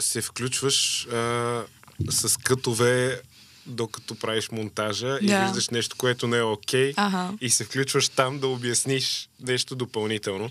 [0.00, 1.64] се включваш а,
[2.10, 3.22] с кътове
[3.66, 5.18] докато правиш монтажа да.
[5.20, 7.36] и виждаш нещо, което не е окей okay, ага.
[7.40, 10.50] и се включваш там да обясниш нещо допълнително.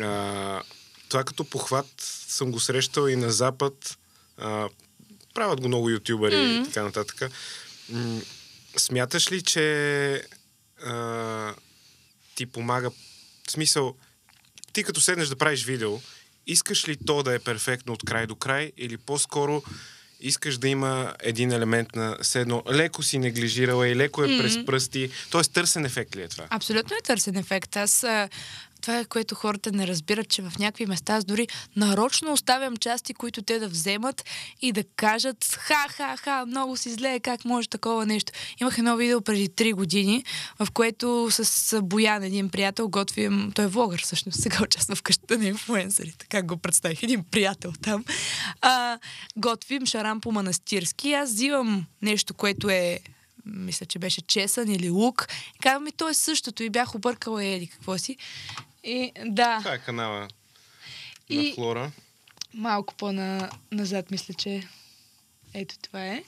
[0.00, 0.62] А,
[1.08, 1.86] това като похват
[2.28, 3.98] съм го срещал и на Запад.
[4.36, 4.68] А,
[5.34, 6.62] правят го много ютубъри mm-hmm.
[6.62, 7.30] и така нататък.
[7.88, 8.20] М-
[8.76, 10.22] смяташ ли, че
[10.84, 11.54] а,
[12.34, 12.90] ти помага...
[13.48, 13.94] В смисъл,
[14.72, 16.00] ти като седнеш да правиш видео,
[16.46, 19.62] искаш ли то да е перфектно от край до край или по-скоро
[20.20, 24.42] искаш да има един елемент на седно, леко си неглижирала и леко е mm-hmm.
[24.42, 25.10] през пръсти.
[25.30, 26.46] Тоест търсен ефект ли е това?
[26.50, 27.76] Абсолютно е търсен ефект.
[27.76, 28.06] Аз
[28.80, 33.14] това е което хората не разбират, че в някакви места аз дори нарочно оставям части,
[33.14, 34.24] които те да вземат
[34.62, 38.32] и да кажат ха-ха-ха, много си зле, как може такова нещо.
[38.60, 40.24] Имах едно видео преди 3 години,
[40.58, 45.38] в което с Боян, един приятел, готвим, той е влогър всъщност, сега участва в къщата
[45.38, 48.04] на инфуенсърите, как го представих, един приятел там.
[48.60, 48.98] А,
[49.36, 51.12] готвим шарам по манастирски.
[51.12, 53.00] Аз взимам нещо, което е
[53.48, 55.28] мисля, че беше чесън или лук.
[55.56, 56.62] И казвам ми, то е същото.
[56.62, 58.16] И бях объркала еди какво си.
[58.88, 59.58] И да.
[59.58, 60.28] Това е канала
[61.28, 61.90] и на Флора.
[62.54, 64.68] Малко по-назад мисля, че
[65.54, 66.22] ето това е.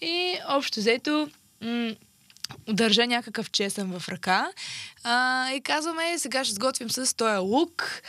[0.00, 1.94] И общо взето м-
[2.68, 4.52] държа някакъв чесън в ръка
[5.04, 8.02] а, и казваме, сега ще сготвим с този лук.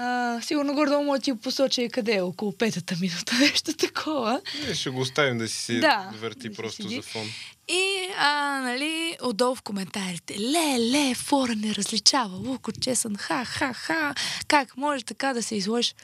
[0.00, 4.40] А, сигурно гордо му ти посоча и къде е, около петата минута, нещо такова.
[4.68, 7.26] Не, ще го оставим да си се да, върти да просто за фон.
[7.68, 13.44] И, а, нали, отдолу в коментарите, ле, ле, фора не различава, лук от чесън, ха,
[13.44, 14.14] ха, ха,
[14.48, 15.94] как може така да се изложиш?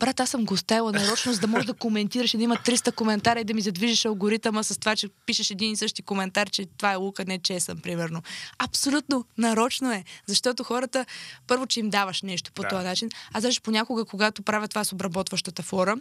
[0.00, 2.94] Брат, аз съм го оставила нарочно, за да можеш да коментираш и да има 300
[2.94, 6.66] коментара и да ми задвижиш алгоритъма с това, че пишеш един и същи коментар, че
[6.66, 8.22] това е лука, не чесън, примерно.
[8.58, 11.06] Абсолютно нарочно е, защото хората,
[11.46, 12.68] първо, че им даваш нещо по да.
[12.68, 15.96] този начин, а даже понякога, когато правя това с обработващата флора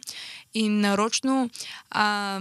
[0.53, 1.49] и нарочно
[1.89, 2.39] а,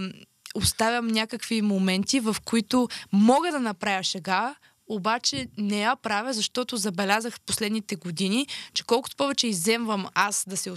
[0.55, 4.55] оставям някакви моменти, в които мога да направя шега,
[4.87, 10.57] обаче не я правя, защото забелязах в последните години, че колкото повече иземвам аз да
[10.57, 10.71] се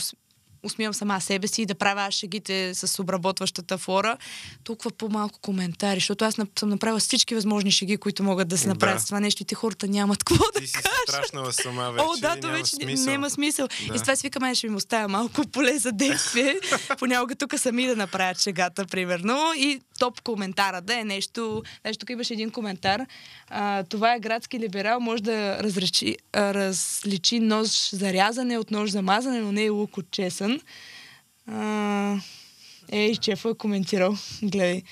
[0.65, 4.17] усмивам сама себе си и да правя шегите с обработващата фора,
[4.65, 8.97] толкова по-малко коментари, защото аз съм направила всички възможни шеги, които могат да се направят
[8.97, 9.01] да.
[9.03, 10.91] с това нещо и те хората нямат какво да Ти си кажат.
[11.09, 12.05] страшнала сама вече.
[12.05, 13.13] О, да, то вече смисъл.
[13.13, 13.69] няма смисъл.
[13.89, 13.95] Да.
[13.95, 16.61] И с това си викаме, ще ми оставя малко поле за действие.
[16.99, 19.53] Понякога тук сами да направят шегата, примерно.
[19.57, 21.63] И топ коментара да е нещо.
[21.81, 23.01] Значи тук имаше един коментар.
[23.49, 28.91] А, това е градски либерал, може да разречи, а, различи нож за рязане от нож
[28.91, 30.54] за мазане, но не е лук от чесън.
[31.47, 32.17] А,
[32.93, 34.17] ей, Чефо е коментирал.
[34.43, 34.83] Гледай.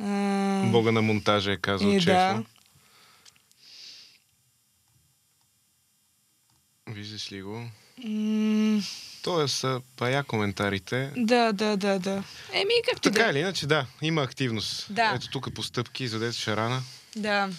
[0.00, 2.04] А, Бога на монтажа е казал е, Чефо.
[2.06, 2.44] да.
[6.88, 7.68] Виждаш ли го?
[8.04, 8.82] М,
[9.22, 11.12] Това са пая коментарите.
[11.16, 12.24] да, да, да, да.
[12.52, 13.30] Еми, както Така да.
[13.30, 14.86] или иначе, да, има активност.
[14.90, 15.12] Да.
[15.16, 16.82] Ето тук по стъпки, задете шарана.
[17.16, 17.50] Да.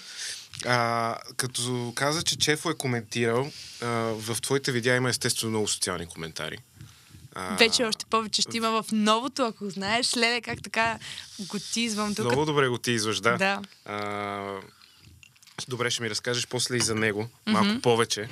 [0.66, 6.06] А, като каза, че Чефо е коментирал, а, в твоите видеа има естествено много социални
[6.08, 6.58] коментари.
[7.34, 10.16] А, Вече още повече ще има в новото, ако знаеш.
[10.16, 11.00] Леле, как така
[11.40, 12.26] го тизвам тук.
[12.26, 13.38] Много добре го ти изваш, да.
[13.38, 13.62] Да.
[13.86, 14.60] А,
[15.68, 18.30] добре, ще ми разкажеш после и за него, малко повече.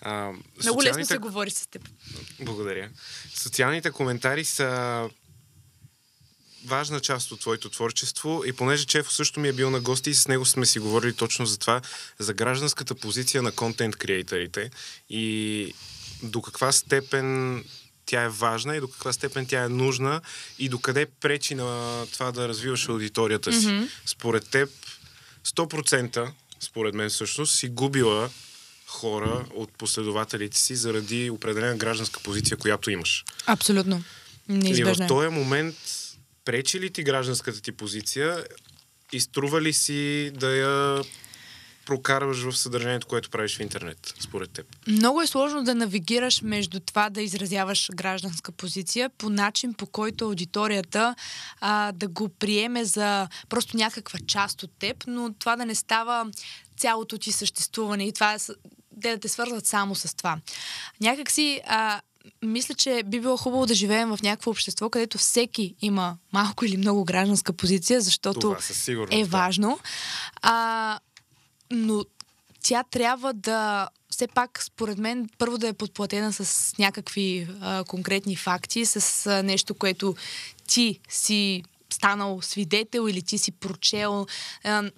[0.00, 1.88] А, Много лесно социалните- се говори с теб.
[2.40, 2.88] Благодаря.
[3.34, 5.08] Социалните коментари са
[6.66, 10.14] важна част от твоето творчество и понеже Чефо също ми е бил на гости и
[10.14, 11.80] с него сме си говорили точно за това,
[12.18, 14.70] за гражданската позиция на контент креаторите
[15.10, 15.74] и
[16.22, 17.64] до каква степен
[18.10, 20.20] тя е важна и до каква степен тя е нужна
[20.58, 23.66] и докъде пречи на това да развиваш аудиторията си.
[23.66, 23.88] Mm-hmm.
[24.06, 24.70] Според теб
[25.46, 28.30] 100% според мен всъщност си губила
[28.86, 33.24] хора от последователите си заради определена гражданска позиция, която имаш.
[33.46, 33.96] Абсолютно.
[34.48, 35.06] И в Неизбежно.
[35.06, 35.76] този момент
[36.44, 38.44] пречи ли ти гражданската ти позиция
[39.12, 41.02] и струва ли си да я
[41.86, 44.66] прокарваш в съдържанието, което правиш в интернет, според теб?
[44.86, 50.24] Много е сложно да навигираш между това да изразяваш гражданска позиция по начин, по който
[50.24, 51.14] аудиторията
[51.60, 56.30] а, да го приеме за просто някаква част от теб, но това да не става
[56.76, 58.38] цялото ти съществуване и това е
[59.02, 60.38] те да те свързват само с това.
[61.00, 62.00] Някак си а,
[62.42, 66.76] мисля, че би било хубаво да живеем в някакво общество, където всеки има малко или
[66.76, 68.58] много гражданска позиция, защото Това
[69.10, 69.26] е да.
[69.26, 69.78] важно.
[70.42, 70.98] А,
[71.70, 72.04] но
[72.62, 78.36] тя трябва да все пак, според мен, първо да е подплатена с някакви а, конкретни
[78.36, 80.14] факти, с а, нещо, което
[80.68, 84.26] ти си станал свидетел или ти си прочел.
[84.64, 84.90] А,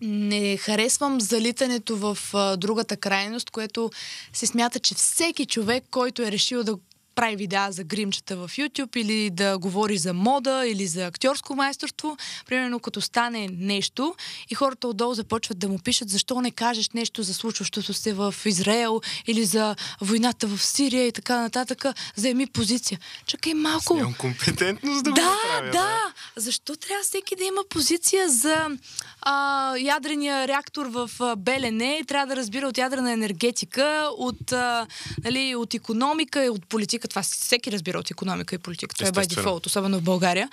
[0.00, 3.90] не харесвам залитането в а, другата крайност, което
[4.32, 6.78] се смята, че всеки човек, който е решил да
[7.14, 12.16] прави видеа за гримчета в YouTube или да говори за мода или за актьорско майсторство,
[12.46, 14.14] примерно като стане нещо
[14.50, 18.34] и хората отдолу започват да му пишат защо не кажеш нещо за случващото се в
[18.44, 21.84] Израел или за войната в Сирия и така нататък,
[22.16, 22.98] заеми позиция.
[23.26, 23.94] Чакай малко.
[23.94, 26.12] Нямам компетентност да, го Да, да.
[26.36, 28.68] Защо трябва всеки да има позиция за
[29.22, 34.86] а, ядрения реактор в а, Белене трябва да разбира от ядрена енергетика, от, а,
[35.24, 37.03] нали, от економика и от политика.
[37.08, 38.96] Това всеки разбира от економика и политика.
[38.96, 40.48] Това е by default, особено в България.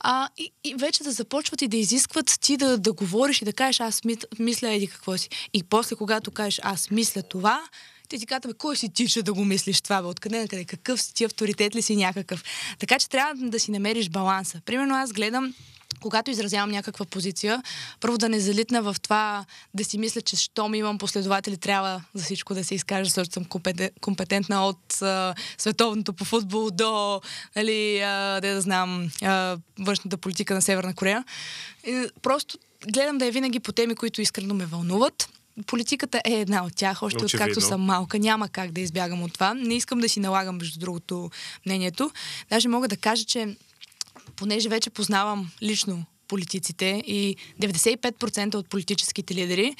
[0.00, 3.52] А, и, и вече да започват и да изискват ти да, да говориш и да
[3.52, 5.28] кажеш аз ми, мисля еди какво си.
[5.54, 7.62] И после, когато кажеш аз мисля това,
[8.08, 10.08] те ти казват, кой си ти, че да го мислиш това, бе?
[10.08, 10.64] Откъде на къде?
[10.64, 12.44] Какъв си ти, авторитет ли си някакъв?
[12.78, 14.60] Така че трябва да си намериш баланса.
[14.64, 15.54] Примерно аз гледам
[16.00, 17.62] когато изразявам някаква позиция,
[18.00, 22.24] първо да не залитна в това да си мисля, че щом имам последователи, трябва за
[22.24, 27.20] всичко да се изкажа, защото съм компетен- компетентна от а, световното по футбол до,
[27.56, 31.24] нали, а, де да знам, а, външната политика на Северна Корея.
[31.86, 32.58] И, просто
[32.92, 35.28] гледам да е винаги по теми, които искрено ме вълнуват.
[35.66, 37.44] Политиката е една от тях, още Очевидно.
[37.44, 38.18] откакто съм малка.
[38.18, 39.54] Няма как да избягам от това.
[39.54, 41.30] Не искам да си налагам, между другото,
[41.66, 42.10] мнението.
[42.50, 43.56] Даже мога да кажа, че
[44.36, 49.76] понеже вече познавам лично политиците и 95% от политическите лидери,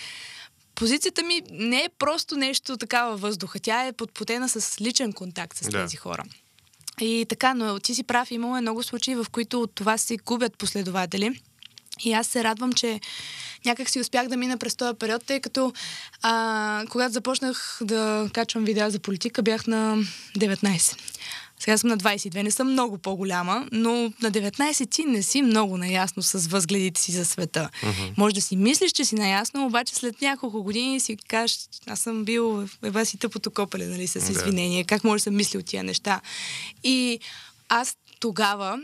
[0.75, 3.61] позицията ми не е просто нещо така във въздуха.
[3.61, 5.83] Тя е подпотена с личен контакт с Да.
[5.83, 6.25] тези хора.
[7.01, 10.17] И така, но ти си прав, имало е много случаи, в които от това се
[10.17, 11.41] губят последователи.
[12.05, 13.01] И аз се радвам, че
[13.65, 15.73] някак си успях да мина през този период, тъй като
[16.23, 19.97] а, когато започнах да качвам видеа за политика, бях на
[20.39, 20.99] 19.
[21.59, 25.77] Сега съм на 22, не съм много по-голяма, но на 19 ти не си много
[25.77, 27.71] наясно с възгледите си за света.
[27.83, 28.13] Uh-huh.
[28.17, 32.25] Може да си мислиш, че си наясно, обаче след няколко години си кажеш, аз съм
[32.25, 34.85] бил ева си тъпото копеле, нали, с извинение.
[34.85, 36.21] Как може да съм мислил тия неща?
[36.85, 37.21] И
[37.69, 38.79] аз тогава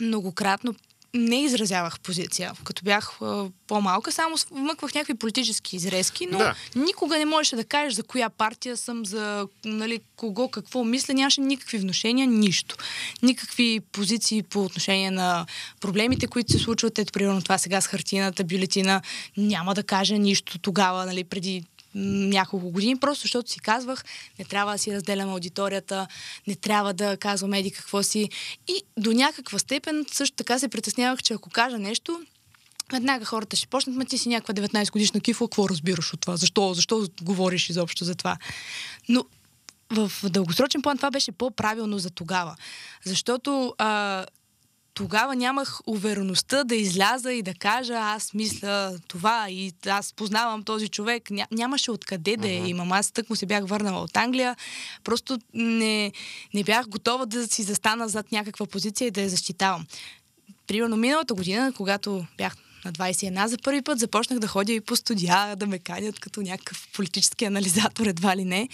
[0.00, 0.74] многократно
[1.14, 2.52] не изразявах позиция.
[2.64, 6.54] Като бях а, по-малка, само вмъквах някакви политически изрезки, но да.
[6.76, 11.14] никога не можеше да кажеш за коя партия съм, за нали, кого, какво мисля.
[11.14, 12.76] Нямаше никакви вношения, нищо.
[13.22, 15.46] Никакви позиции по отношение на
[15.80, 16.98] проблемите, които се случват.
[16.98, 19.02] Ето, примерно това сега с хартината бюлетина.
[19.36, 21.64] Няма да кажа нищо тогава, нали, преди
[21.98, 24.04] няколко години, просто защото си казвах,
[24.38, 26.06] не трябва да си разделяме аудиторията,
[26.46, 28.28] не трябва да казваме еди какво си.
[28.68, 32.20] И до някаква степен също така се притеснявах, че ако кажа нещо,
[32.92, 36.36] веднага хората ще почнат, ма ти си някаква 19 годишна кифла, какво разбираш от това?
[36.36, 38.36] Защо, защо говориш изобщо за това?
[39.08, 39.24] Но
[39.90, 42.56] в дългосрочен план това беше по-правилно за тогава.
[43.04, 44.26] Защото а,
[44.98, 50.88] тогава нямах увереността да изляза и да кажа аз мисля това и аз познавам този
[50.88, 51.30] човек.
[51.30, 52.92] Ня, нямаше откъде да я имам.
[52.92, 54.56] Аз тък му се бях върнала от Англия.
[55.04, 56.12] Просто не,
[56.54, 59.86] не бях готова да си застана зад някаква позиция и да я защитавам.
[60.66, 64.96] Примерно миналата година, когато бях на 21 за първи път започнах да ходя и по
[64.96, 68.68] студия, да ме канят като някакъв политически анализатор, едва ли не.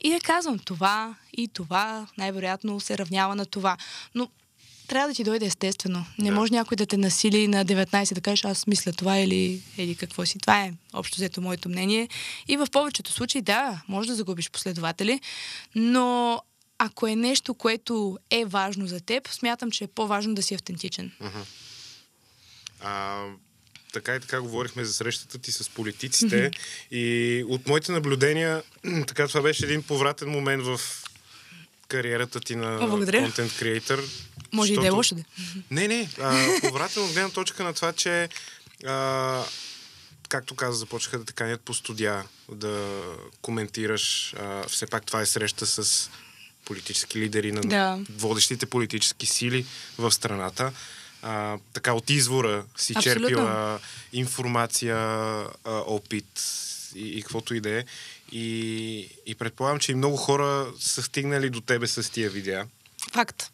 [0.00, 3.76] И да казвам това и това най-вероятно се равнява на това.
[4.14, 4.28] Но
[4.90, 6.06] трябва да ти дойде естествено.
[6.18, 6.34] Не да.
[6.34, 10.26] може някой да те насили на 19 да кажеш аз мисля това или, или какво
[10.26, 10.38] си.
[10.38, 12.08] Това е общо взето моето мнение.
[12.48, 15.20] И в повечето случаи, да, може да загубиш последователи,
[15.74, 16.40] но
[16.78, 21.12] ако е нещо, което е важно за теб, смятам, че е по-важно да си автентичен.
[21.22, 21.44] Uh-huh.
[22.80, 23.24] А,
[23.92, 26.58] така и така говорихме за срещата ти с политиците mm-hmm.
[26.96, 28.62] и от моите наблюдения,
[29.06, 30.80] така това беше един повратен момент в
[31.90, 32.78] кариерата ти на
[33.12, 33.98] контент креатор.
[34.52, 34.80] Може защото...
[34.80, 35.22] и да е лошо да.
[35.70, 36.08] Не, не.
[36.20, 38.28] А, повратно от гледна точка на това, че
[38.86, 39.44] а,
[40.28, 43.02] както каза, започнаха да те канят по студия, да
[43.42, 44.34] коментираш.
[44.38, 46.10] А, все пак това е среща с
[46.64, 47.98] политически лидери на да.
[48.16, 49.66] водещите политически сили
[49.98, 50.72] в страната.
[51.22, 53.28] А, така от извора си Абсолютно.
[53.28, 53.80] черпила
[54.12, 56.42] информация, а, опит
[56.94, 57.84] и, и каквото и да е.
[58.32, 62.66] И, и предполагам, че и много хора са стигнали до тебе с тия видеа.
[63.12, 63.50] Факт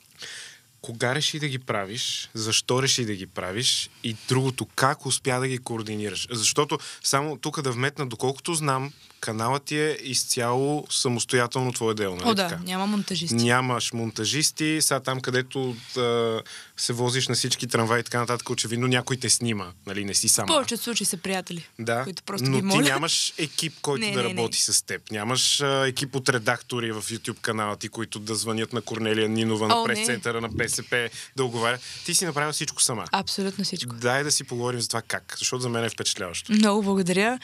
[0.86, 5.48] кога реши да ги правиш, защо реши да ги правиш и другото, как успя да
[5.48, 6.28] ги координираш.
[6.30, 8.92] Защото само тук да вметна, доколкото знам,
[9.26, 12.16] каналът ти е изцяло самостоятелно твое дело.
[12.16, 12.62] Нали О, да, така?
[12.64, 13.34] няма монтажисти.
[13.34, 14.78] Нямаш монтажисти.
[14.80, 16.42] Сега там, където да,
[16.76, 19.66] се возиш на всички трамваи и така нататък, очевидно някой те снима.
[19.86, 20.04] Нали?
[20.04, 20.46] Не си сама.
[20.46, 21.68] Повечето случаи са приятели.
[21.78, 24.74] Да, които просто но ти нямаш екип, който не, да не, работи не.
[24.74, 25.10] с теб.
[25.10, 29.68] Нямаш а, екип от редактори в YouTube канала ти, които да звънят на Корнелия Нинова,
[29.68, 31.78] на прес-центъра на БСП, да оговаря.
[32.04, 33.04] Ти си направил всичко сама.
[33.12, 33.94] Абсолютно всичко.
[33.94, 36.52] Дай да си поговорим за това как, защото за мен е впечатляващо.
[36.52, 37.38] Много благодаря.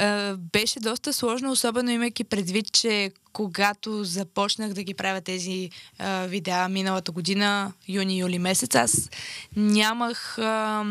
[0.00, 6.26] Uh, беше доста сложно, особено имайки предвид, че когато започнах да ги правя тези а,
[6.26, 9.10] видеа миналата година, юни-юли месец, аз
[9.56, 10.38] нямах...
[10.38, 10.84] А,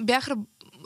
[0.00, 0.28] бях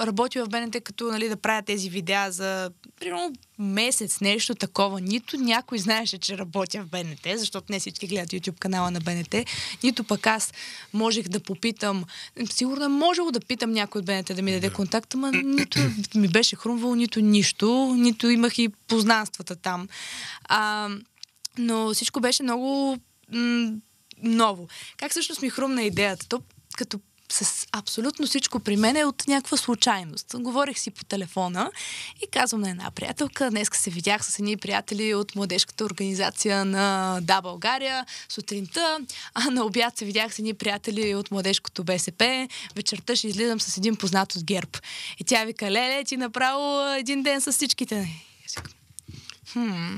[0.00, 5.00] работила в БНТ като нали, да правя тези видеа за примерно месец, нещо такова.
[5.00, 9.34] Нито някой знаеше, че работя в БНТ, защото не всички гледат YouTube канала на БНТ,
[9.82, 10.52] нито пък аз
[10.92, 12.04] можех да попитам,
[12.50, 15.78] сигурно е можело да питам някой от БНТ да ми даде контакт, ама нито
[16.14, 19.88] ми беше хрумвало, нито нищо, нито имах и познанствата там.
[20.44, 20.88] А,
[21.58, 22.98] но всичко беше много
[23.32, 23.72] м-
[24.22, 24.68] ново.
[24.96, 26.28] Как всъщност ми хрумна идеята?
[26.28, 26.42] То,
[26.76, 30.34] като с абсолютно всичко при мен е от някаква случайност.
[30.38, 31.70] Говорих си по телефона
[32.22, 37.18] и казвам на една приятелка, днес се видях с едни приятели от младежката организация на
[37.22, 38.98] Да, България сутринта,
[39.34, 43.76] а на обяд се видях с едни приятели от младежкото БСП, вечерта ще излизам с
[43.76, 44.70] един познат от ГЕРБ.
[45.18, 48.08] И тя вика, леле, ти направо един ден с всичките.
[49.52, 49.96] Хм,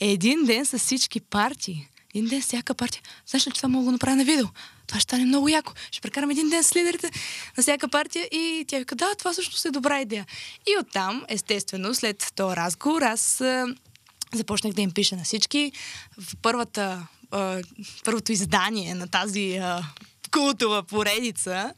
[0.00, 1.88] един ден с всички партии.
[2.14, 3.02] Един ден всяка партия.
[3.26, 4.46] Знаеш ли, че това мога да направя на видео?
[4.92, 5.72] това ще стане много яко.
[5.90, 7.10] Ще прекарам един ден с лидерите
[7.56, 10.26] на всяка партия и тя вика, да, това също е добра идея.
[10.66, 13.66] И оттам, естествено, след този разговор, аз а,
[14.34, 15.72] започнах да им пиша на всички.
[16.18, 17.62] В първата, а,
[18.04, 19.82] първото издание на тази а,
[20.30, 21.74] култова поредица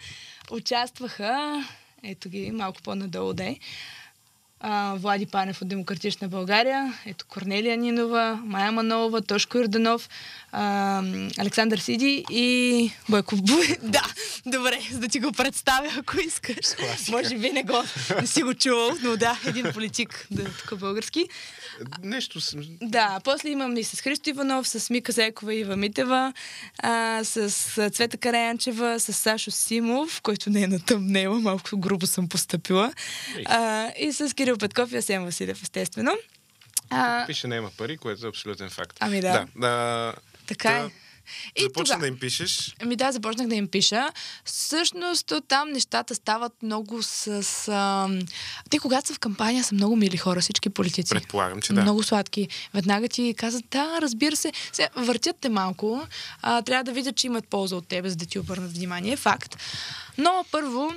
[0.51, 1.65] участваха,
[2.03, 3.59] ето ги малко по-надолу де,
[4.67, 10.09] а, Влади Панев от Демократична България, ето Корнелия Нинова, Майя Манова, Тошко Ирданов,
[10.53, 11.03] а,
[11.39, 13.67] Александър Сиди и Бойко Буй.
[13.83, 14.03] да,
[14.47, 16.75] добре, за да ти го представя, ако искаш.
[16.77, 17.13] Класика.
[17.13, 17.83] Може би не го
[18.21, 21.29] не си го чувал, но да, един политик, да, тук български.
[22.03, 22.61] Нещо съм...
[22.83, 26.33] Да, после имам и с Христо Иванов, с Мика Зекова и Ива Митева,
[26.79, 27.51] а, с
[27.91, 32.93] Цвета Караянчева, с Сашо Симов, който не е на тъмнела, малко грубо съм поступила,
[33.47, 36.13] а, и с Кирил Петков и Асен Василев, естествено.
[36.91, 37.27] А...
[37.27, 38.97] Пише, няма пари, което е абсолютен факт.
[39.01, 39.33] Ами да.
[39.33, 40.15] да, да
[40.47, 40.91] така е.
[41.57, 42.77] И Започна тога- да им пишеш.
[42.83, 44.09] Ами да, започнах да им пиша.
[44.45, 47.45] Всъщност там нещата стават много с...
[47.69, 48.09] А...
[48.71, 51.15] Те когато са в кампания са много мили хора, всички политици.
[51.15, 51.83] Предполагам, че да.
[51.83, 52.49] Много сладки.
[52.75, 54.53] Веднага ти казват, да, разбира се.
[54.73, 56.07] Сега, въртят те малко.
[56.43, 59.17] А, трябва да видят, че имат полза от тебе, за да ти обърнат внимание.
[59.17, 59.57] Факт.
[60.19, 60.95] Но първо,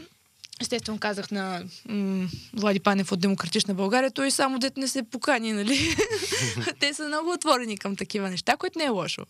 [0.61, 5.53] естествено казах на м- Влади Панев от Демократична България, той само дет не се покани,
[5.53, 5.95] нали?
[6.79, 9.21] Те са много отворени към такива неща, което не е лошо.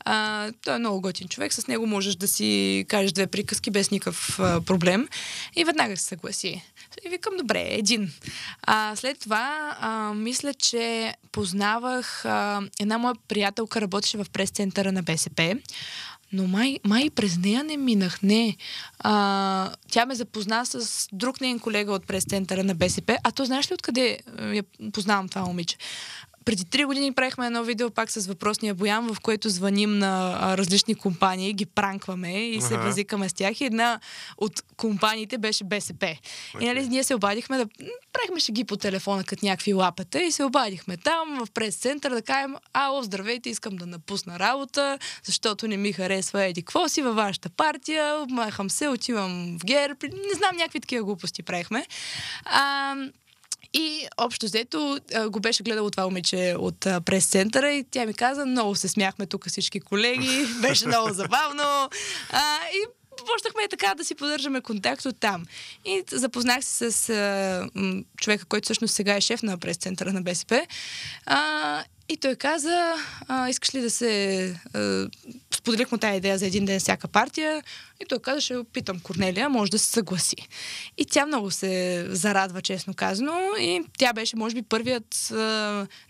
[0.00, 3.90] А, той е много готин човек, с него можеш да си кажеш две приказки без
[3.90, 5.08] никакъв а, проблем.
[5.56, 6.62] И веднага се съгласи.
[7.06, 8.12] И викам, добре, един.
[8.62, 15.02] А, след това, а, мисля, че познавах а, една моя приятелка, работеше в прес-центъра на
[15.02, 15.56] БСП.
[16.32, 18.22] Но май, май през нея не минах.
[18.22, 18.56] Не.
[18.98, 23.18] А, тя ме запозна с друг нейн колега от прес-центъра на БСП.
[23.22, 24.62] А то знаеш ли откъде а, я
[24.92, 25.76] познавам това момиче?
[26.46, 30.56] Преди три години правихме едно видео пак с въпросния Боян, в което звъним на а,
[30.56, 32.84] различни компании, ги пранкваме и се Аха.
[32.84, 33.60] възикаме с тях.
[33.60, 34.00] И една
[34.38, 36.16] от компаниите беше БСП.
[36.60, 37.66] И нали, ние се обадихме да
[38.12, 42.54] правихме шеги по телефона като някакви лапета и се обадихме там в прес-център да кажем,
[42.72, 47.48] ало, здравейте, искам да напусна работа, защото не ми харесва еди какво си във вашата
[47.50, 51.86] партия, махам се, отивам в ГЕРБ, не знам, някакви такива глупости правихме.
[52.44, 52.94] А,
[53.72, 54.98] и общо взето
[55.28, 59.26] го беше гледало това момиче от а, прес-центъра и тя ми каза, много се смяхме
[59.26, 61.88] тук всички колеги, беше много забавно.
[62.30, 62.86] А, и
[63.24, 65.44] почнахме и така да си поддържаме контакт от там.
[65.84, 70.22] И запознах се с а, м, човека, който всъщност сега е шеф на прес-центъра на
[70.22, 70.66] БСП.
[71.26, 72.94] А, и той каза,
[73.28, 74.54] а, искаш ли да се...
[74.74, 75.08] А,
[75.54, 77.62] споделих му тази идея за един ден всяка партия.
[78.00, 80.36] И той каза, ще опитам Корнелия, може да се съгласи.
[80.98, 83.40] И тя много се зарадва, честно казано.
[83.60, 85.32] И тя беше, може би, първият...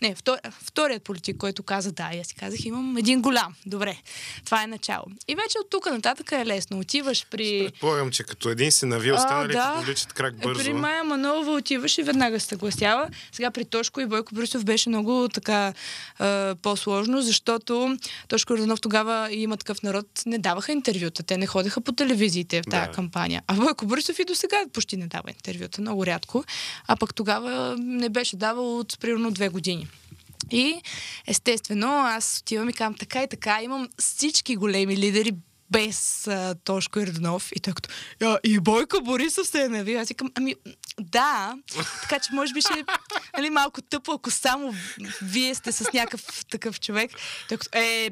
[0.01, 2.09] Не, втор, вторият политик, който каза да.
[2.13, 3.55] И аз си казах, имам един голям.
[3.65, 3.97] Добре,
[4.45, 5.05] това е начало.
[5.27, 6.79] И вече от тук нататък е лесно.
[6.79, 7.69] Отиваш при...
[7.71, 9.75] Предполагам, че като един си навил, останалите да.
[9.75, 10.63] повличат крак Е, бързо.
[10.63, 13.09] При Майя Манолова отиваш и веднага се съгласява.
[13.31, 15.73] Сега при Тошко и Бойко Борисов беше много така
[16.19, 21.23] е, по-сложно, защото Тошко Йорданов тогава и има такъв народ не даваха интервюта.
[21.23, 22.91] Те не ходеха по телевизиите в тази Да.
[22.91, 23.41] кампания.
[23.47, 26.43] А Бойко Борисов и до сега почти не дава интервюта, много рядко.
[26.87, 29.87] А пък тогава не беше давал от примерно две години.
[30.51, 30.81] И
[31.27, 35.31] естествено, аз отивам и казвам така и така, имам всички големи лидери
[35.71, 37.51] без а, Тошко Йорданов.
[37.55, 37.89] И той като,
[38.21, 39.99] «А, и Бойко Борисов се е навил.
[39.99, 40.55] Аз викам, ами
[40.99, 41.55] да,
[42.01, 42.83] така че може би ще е
[43.37, 44.73] нали, малко тъпо, ако само
[45.21, 47.11] вие сте с някакъв такъв човек.
[47.49, 48.09] Той като, е,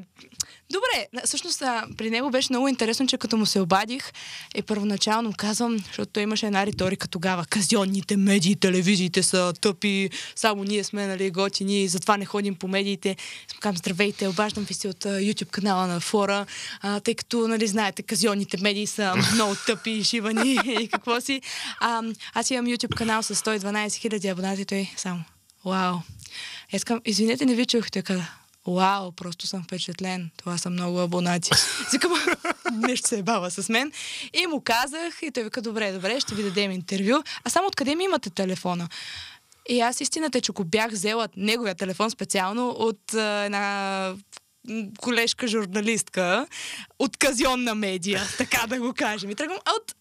[0.71, 1.63] добре, всъщност
[1.97, 4.11] при него беше много интересно, че като му се обадих,
[4.55, 10.83] и първоначално казвам, защото имаше една риторика тогава, казионните медии, телевизиите са тъпи, само ние
[10.83, 13.15] сме нали, готини, затова не ходим по медиите.
[13.59, 16.45] Казвам, здравейте, обаждам ви се от YouTube канала на Фора,
[16.81, 21.41] а, тъй като, нали, знаете, казионните медии са много тъпи, шивани и какво си.
[21.79, 22.03] А,
[22.33, 25.23] аз имам YouTube канал с 112 хиляди абонати, и той само,
[25.65, 25.95] вау.
[26.71, 27.91] Казвам, извинете, не ви чух.
[27.91, 28.27] Той каза,
[28.67, 30.31] Вау, просто съм впечатлен.
[30.37, 31.51] Това са много абонати.
[31.91, 32.11] Викам,
[32.71, 33.91] нещо се е бава с мен.
[34.33, 37.23] И му казах, и той вика, добре, добре, ще ви дадем интервю.
[37.43, 38.89] А само откъде ми имате телефона?
[39.69, 44.15] И аз истината е, че го бях взела неговия телефон специално от а, една
[44.99, 46.47] колежка журналистка
[46.99, 49.29] от казионна медия, така да го кажем.
[49.29, 49.95] И тръгвам от...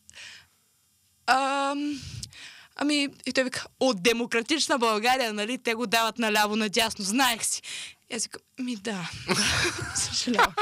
[1.27, 2.01] Ам,
[2.77, 7.63] Ами, и той вика, от демократична България, нали, те го дават наляво надясно, знаех си.
[8.11, 9.11] И аз викам, ми да,
[9.97, 10.55] съжалявам.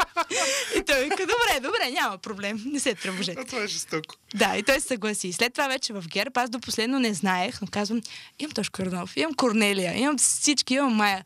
[0.76, 3.40] И той вика, добре, добре, няма проблем, не се тревожете.
[3.40, 4.14] А това е жестоко.
[4.34, 5.32] Да, и той се съгласи.
[5.32, 8.00] След това вече в ГЕРБ, аз до последно не знаех, но казвам,
[8.38, 11.24] имам Тошко Йорданов, имам Корнелия, имам всички, имам Майя.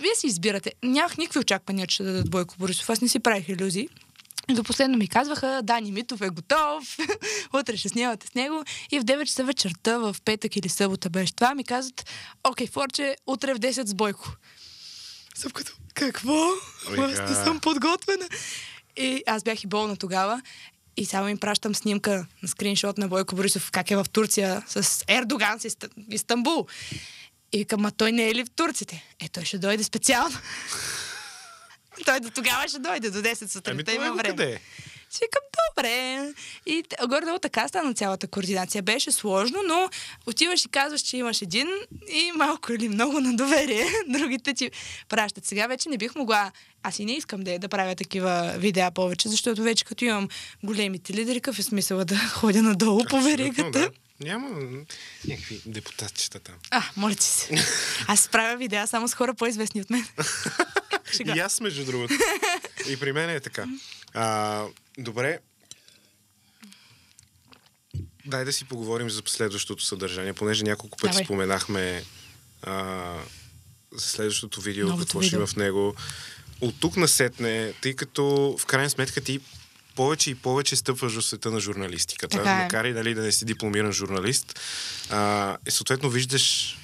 [0.00, 0.72] Вие си избирате.
[0.82, 2.90] Нямах никакви очаквания, че ще дадат Бойко Борисов.
[2.90, 3.88] Аз не си правих иллюзии.
[4.50, 6.98] До последно ми казваха, Дани Митов е готов,
[7.54, 8.64] утре ще снимате с него.
[8.90, 12.10] И в 9 часа вечерта, в петък или събота беше това, ми казват,
[12.44, 14.32] окей, Форче, утре в 10 с Бойко.
[15.34, 16.46] Съм като, какво?
[16.98, 18.28] Аз не съм подготвена.
[18.96, 20.42] И аз бях и болна тогава.
[20.96, 25.04] И само им пращам снимка на скриншот на Бойко Борисов, как е в Турция с
[25.08, 26.66] Ердоган с Иста- Истанбул.
[27.52, 29.04] И викам, а той не е ли в турците?
[29.20, 30.36] Е, той ще дойде специално.
[32.04, 34.36] Той до тогава ще дойде, до 10 Ами сутринта това има го време.
[34.36, 34.60] къде е?
[35.10, 35.42] Си викам,
[35.76, 36.32] добре.
[36.66, 38.82] И горе-долу така стана цялата координация.
[38.82, 39.88] Беше сложно, но
[40.26, 41.68] отиваш и казваш, че имаш един
[42.08, 43.86] и малко или много на доверие.
[44.08, 44.70] Другите ти
[45.08, 45.44] пращат.
[45.46, 46.52] Сега вече не бих могла.
[46.82, 50.28] Аз и не искам да, да правя такива видеа повече, защото вече като имам
[50.64, 53.70] големите лидери, какъв е смисъл да ходя надолу по веригата?
[53.70, 53.90] да.
[54.20, 54.48] Няма
[55.28, 56.54] някакви депутатчета там.
[56.70, 57.64] А, моля ти се.
[58.06, 60.06] Аз правя видеа само с хора по-известни от мен.
[61.16, 61.36] Шега.
[61.36, 62.14] И аз, между другото.
[62.88, 63.66] И при мен е така.
[64.14, 64.64] А,
[64.98, 65.38] добре.
[68.26, 71.24] Дай да си поговорим за следващото съдържание, понеже няколко пъти Давай.
[71.24, 72.04] споменахме
[72.62, 73.14] а,
[73.92, 75.94] за следващото видео, Новото какво ще има в него.
[76.60, 79.40] От тук насетне, тъй като в крайна сметка ти
[79.94, 82.62] повече и повече стъпваш в света на журналистиката, Така е.
[82.62, 84.60] макар и нали, да не си дипломиран журналист,
[85.10, 86.78] а, и съответно виждаш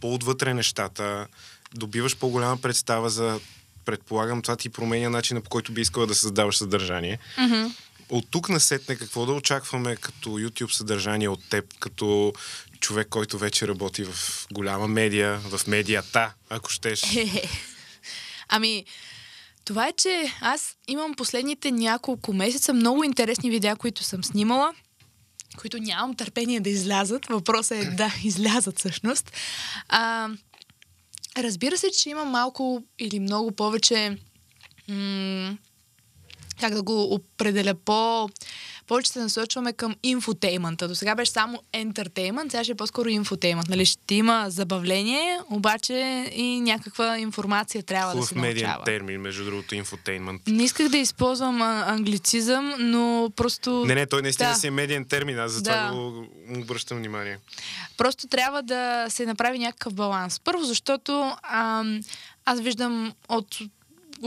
[0.00, 1.26] по-отвътре нещата,
[1.74, 3.40] добиваш по-голяма представа за,
[3.84, 7.18] предполагам, това ти променя начина по който би искала да създаваш съдържание.
[7.38, 7.66] Мгм.
[8.08, 12.32] От тук насетне какво да очакваме като YouTube съдържание от теб, като
[12.80, 17.02] човек, който вече работи в голяма медия, в медията, ако щеш.
[18.48, 18.84] Ами,
[19.64, 24.74] това е, че аз имам последните няколко месеца много интересни видеа, които съм снимала,
[25.56, 27.26] които нямам търпение да излязат.
[27.26, 29.32] Въпросът е да излязат всъщност.
[29.88, 30.28] А,
[31.36, 34.18] разбира се, че има малко или много повече
[34.88, 35.56] м-
[36.60, 38.28] как да го определя по...
[38.86, 40.88] Повече се насочваме към инфотеймента.
[40.88, 43.68] До сега беше само ентертеймент, сега ще е по-скоро инфотеймент.
[43.68, 45.94] Нали, ще има забавление, обаче
[46.32, 48.84] и някаква информация трябва да Хубав се медиен научава.
[48.84, 50.42] термин, между другото, инфотейнмент.
[50.46, 53.04] Не исках да използвам англицизъм, но
[53.36, 53.84] просто...
[53.84, 54.54] Не, не, той наистина Да.
[54.54, 55.92] си е медиен термин, аз затова Да.
[55.92, 57.38] го обръщам внимание.
[57.96, 60.40] Просто трябва да се направи някакъв баланс.
[60.40, 62.00] Първо, защото ам,
[62.44, 63.58] аз виждам от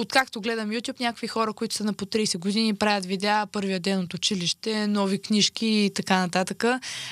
[0.02, 4.00] откакто гледам YouTube, някакви хора, които са на по 30 години, правят видеа първия ден
[4.00, 6.64] от училище, нови книжки и така нататък.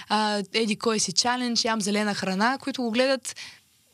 [0.10, 3.36] А, еди кой си чалендж, ям зелена храна, които го гледат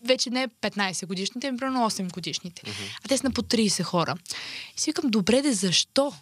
[0.06, 2.62] вече не 15 годишните, ами примерно 8 годишните.
[3.06, 4.16] А те са на по 30 хора.
[4.78, 6.14] И си викам, добре, де, защо?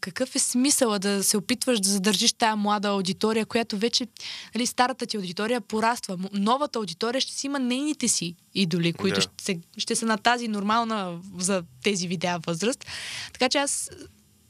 [0.00, 4.06] Какъв е смисъла да се опитваш да задържиш тая млада аудитория, която вече,
[4.54, 6.18] нали, старата ти аудитория пораства.
[6.32, 9.20] Новата аудитория ще си има нейните си идоли, които Да.
[9.20, 12.86] ще, се- ще са на тази нормална за тези видеа възраст.
[13.32, 13.90] Така че аз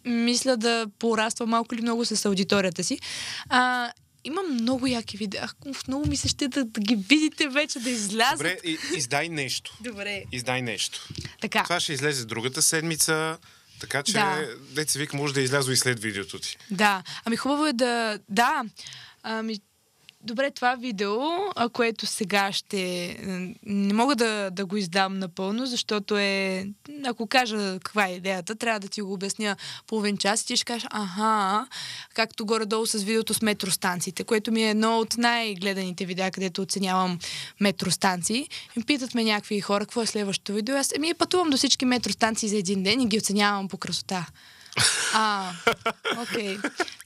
[0.04, 2.98] мисля да пораства малко или много с аудиторията си.
[3.48, 3.92] А,
[4.24, 5.48] има много яки видеа.
[5.66, 8.38] Уф, Много ми се ще да, да ги видите вече, да излязат.
[8.38, 8.56] Добре,
[8.96, 9.76] издай нещо.
[9.80, 10.22] Добре.
[10.32, 11.08] Издай нещо.
[11.40, 11.62] Така.
[11.62, 13.38] Това ще излезе другата седмица,
[13.82, 14.46] така че, Да.
[14.70, 16.56] деца вика, може да е излязло и след видеото ти.
[16.70, 18.18] Да, ами хубаво е да...
[18.28, 18.64] Да,
[19.22, 19.58] ами...
[20.24, 21.18] Добре, това видео,
[21.72, 23.16] което сега ще...
[23.66, 26.66] Не мога да, да го издам напълно, защото е...
[27.04, 29.56] Ако кажа каква е идеята, трябва да ти го обясня
[29.86, 31.66] половин час и ти ще кажеш, аха,
[32.14, 37.18] както горе-долу с видеото с метростанциите, което ми е едно от най-гледаните видеа, където оценявам
[37.60, 38.48] метростанции.
[38.76, 40.76] И питат ме някакви хора, какво е следващото видео.
[40.76, 44.26] Аз ами пътувам до всички метростанции за един ден и ги оценявам по красота.
[45.14, 45.52] А,
[46.22, 46.58] окей.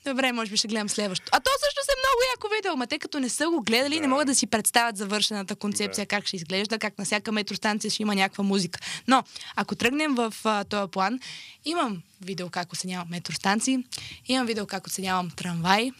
[0.05, 1.31] Добре, може би ще гледам следващото.
[1.35, 4.07] А то също е много яко видео, ма те като не са го гледали, не
[4.07, 8.15] могат да си представят завършената концепция, как ще изглежда, как на всяка метростанция ще има
[8.15, 8.81] някаква музика.
[9.09, 9.25] Но,
[9.57, 11.21] ако тръгнем в а, този план,
[11.65, 13.79] имам видео как оценявам метростанции,
[14.27, 15.91] имам видео как оценявам трамвай,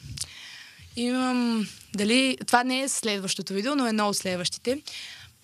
[0.97, 1.69] имам...
[1.95, 2.37] Дали...
[2.47, 4.83] Това не е следващото видео, но е едно от следващите.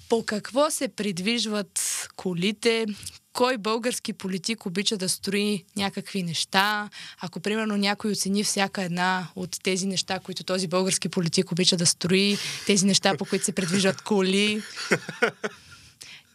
[0.09, 2.87] По какво се придвижват колите,
[3.33, 6.91] кой български политик обича да строи някакви неща.
[7.21, 11.87] Ако, примерно, някой оцени всяка една от тези неща, които този български политик обича да
[11.87, 14.63] строи, тези неща, по които се предвижват коли.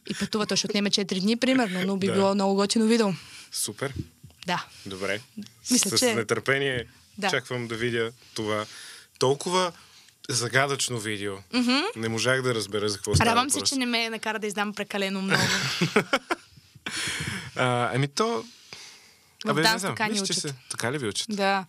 [0.10, 2.14] И пътува, то ще отнеме 4 дни, примерно, но би Да.
[2.14, 3.08] било много готино видео.
[3.52, 3.94] Супер.
[4.48, 4.66] Да.
[4.86, 5.20] Добре.
[5.72, 6.86] Мисля, с, че- нетърпение
[7.18, 7.28] Да.
[7.28, 8.66] очаквам да видя това.
[9.20, 9.72] Толкова
[10.30, 11.34] загадъчно видео.
[11.54, 11.84] Mm-hmm.
[11.96, 14.74] Не можах да разбера за какво става Радвам се, че не ме накара да издам
[14.74, 15.44] прекалено много.
[17.56, 18.46] А, ами то...
[19.48, 20.38] Абе, не знам, така ни мисля, учат.
[20.38, 21.28] Се, така ли ви учат?
[21.30, 21.66] да.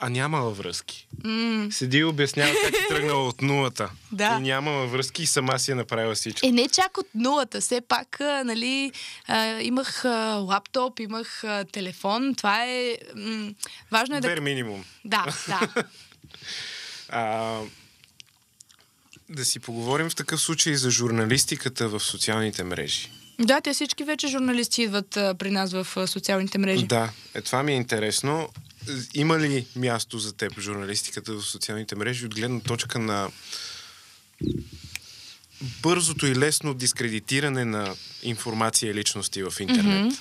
[0.00, 1.06] А нямала връзки.
[1.24, 3.90] М- Седи и обяснява как е тръгнала от нулата.
[4.12, 4.36] Да.
[4.38, 6.46] И нямала връзки и сама си е направила всичко.
[6.46, 7.60] Е, не чак от нулата.
[7.60, 8.92] Все пак, а, нали,
[9.26, 12.34] а, имах а, лаптоп, имах а, телефон.
[12.34, 12.96] Това е...
[13.14, 13.50] М-
[13.90, 14.28] важно е да...
[14.28, 14.84] Бер минимум.
[15.04, 15.84] Да, да.
[17.08, 17.60] А,
[19.28, 23.10] да си поговорим в такъв случай за журналистиката в социалните мрежи.
[23.40, 26.86] Да, те всички вече журналисти идват а, при нас в а, социалните мрежи.
[26.86, 28.48] Да, е, това ми е интересно.
[29.14, 33.30] Има ли място за теб журналистиката в социалните мрежи от гледна точка на
[35.82, 40.04] бързото и лесно дискредитиране на информация и личности в интернет?
[40.04, 40.14] Мгм.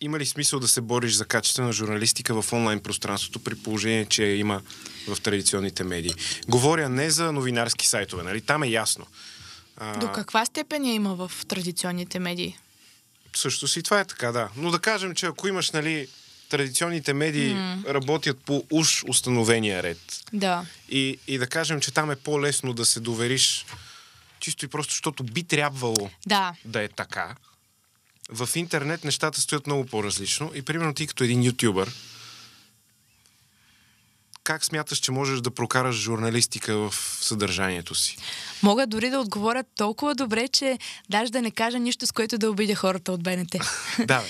[0.00, 4.24] Има ли смисъл да се бориш за качествена журналистика в онлайн пространството при положение, че
[4.24, 4.62] има
[5.08, 6.14] в традиционните медии?
[6.48, 8.40] Говоря не за новинарски сайтове, нали?
[8.40, 9.06] Там е ясно.
[9.76, 12.56] А, До каква степен я има в традиционните медии?
[13.36, 14.48] Също си това е така, да.
[14.56, 16.08] Но да кажем, че ако имаш, нали,
[16.48, 17.56] традиционните медии
[17.88, 19.98] работят по уж установения ред.
[20.32, 20.66] Да.
[20.88, 23.66] И, и да кажем, че там е по-лесно да се довериш,
[24.40, 26.54] чисто и просто, защото би трябвало Да.
[26.64, 27.34] да е така.
[28.30, 30.50] в интернет нещата стоят много по-различно.
[30.54, 31.90] И примерно ти като един ютубър,
[34.44, 38.16] как смяташ, че можеш да прокараш журналистика в съдържанието си?
[38.62, 40.78] Мога дори да отговоря толкова добре, че
[41.08, 43.50] даже да не кажа нищо, с което да обидя хората от БНТ.
[44.06, 44.28] да, бе.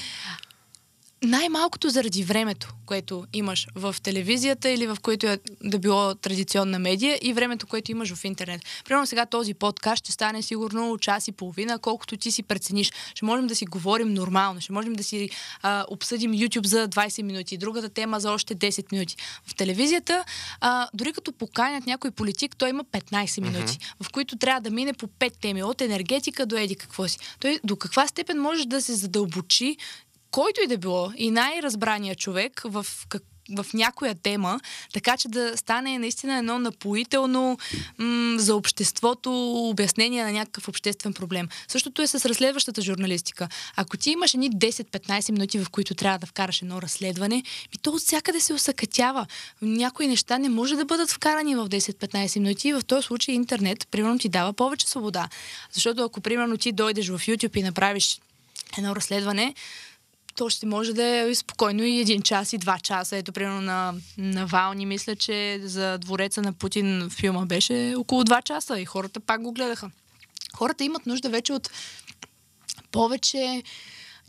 [1.26, 7.18] Най-малкото заради времето, което имаш в телевизията или в което е да било традиционна медия
[7.22, 8.62] и времето, което имаш в интернет.
[8.84, 12.92] Примерно сега този подкаст ще стане сигурно час и половина, колкото ти си прецениш.
[13.14, 15.30] Ще можем да си говорим нормално, ще можем да си
[15.62, 19.16] а, обсъдим YouTube за 20 минути, другата тема за още 10 минути.
[19.46, 20.24] В телевизията,
[20.60, 24.04] а, дори като поканят някой политик, той има 15 минути, mm-hmm.
[24.04, 27.18] в които трябва да мине по 5 теми, от енергетика до еди какво си.
[27.40, 29.76] Той до каква степен можеш да се задълбочи
[30.34, 33.22] който и да било, и най-разбрания човек в как,
[33.56, 34.60] в някоя тема,
[34.92, 37.58] така че да стане наистина едно напоително
[37.98, 41.48] м- за обществото обяснение на някакъв обществен проблем.
[41.68, 43.48] Същото е с разследващата журналистика.
[43.76, 47.90] Ако ти имаш едни 10-15 минути, в които трябва да вкараш едно разследване, ми то
[47.90, 49.26] от всякъде се усъкътява.
[49.62, 53.88] Някои неща не може да бъдат вкарани в 10-15 минути и в този случай интернет,
[53.90, 55.28] примерно, ти дава повече свобода.
[55.72, 58.20] Защото ако, примерно, ти дойдеш в YouTube и направиш
[58.78, 59.54] едно разследване,
[60.36, 63.16] то ще може да е спокойно и един час и два часа.
[63.16, 68.42] Ето, примерно на, на Вални, мисля, че за двореца на Путин филма беше около два
[68.42, 69.90] часа и хората пак го гледаха.
[70.56, 71.70] Хората имат нужда вече от
[72.90, 73.62] повече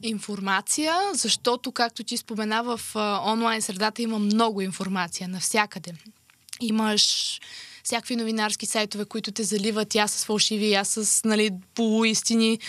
[0.04, 2.96] информация, защото, както ти спомена, в
[3.26, 5.94] онлайн средата има много информация навсякъде.
[6.62, 7.40] Имаш
[7.86, 12.60] всякакви новинарски сайтове, които те заливат, я с фалшиви, я с нали, полуистини,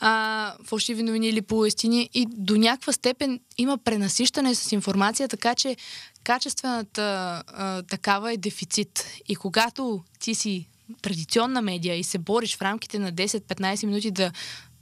[0.00, 2.10] а, фалшиви новини или полуистини.
[2.14, 5.76] И до някаква степен има пренасищане с информация, така че
[6.24, 9.06] качествената а, такава е дефицит.
[9.28, 10.68] И когато ти си
[11.02, 14.32] традиционна медия и се бориш в рамките на 10-15 минути да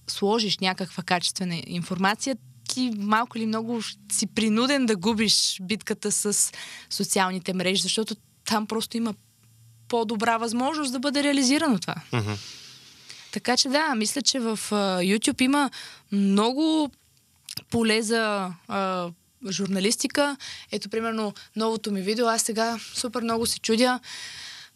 [0.06, 2.36] сложиш някаква качествена информация,
[2.68, 3.82] ти малко или много
[4.12, 6.52] си принуден да губиш битката с
[6.90, 9.14] социалните мрежи, защото там просто има
[9.88, 11.94] по-добра възможност да бъде реализирано това.
[12.12, 12.38] Mm-hmm.
[13.32, 14.58] Така че да, мисля, че в
[15.00, 15.70] YouTube има
[16.12, 16.90] много
[17.70, 19.12] поле за uh,
[19.50, 20.36] журналистика.
[20.72, 22.26] Ето, примерно, новото ми видео.
[22.26, 24.00] Аз сега супер много се чудя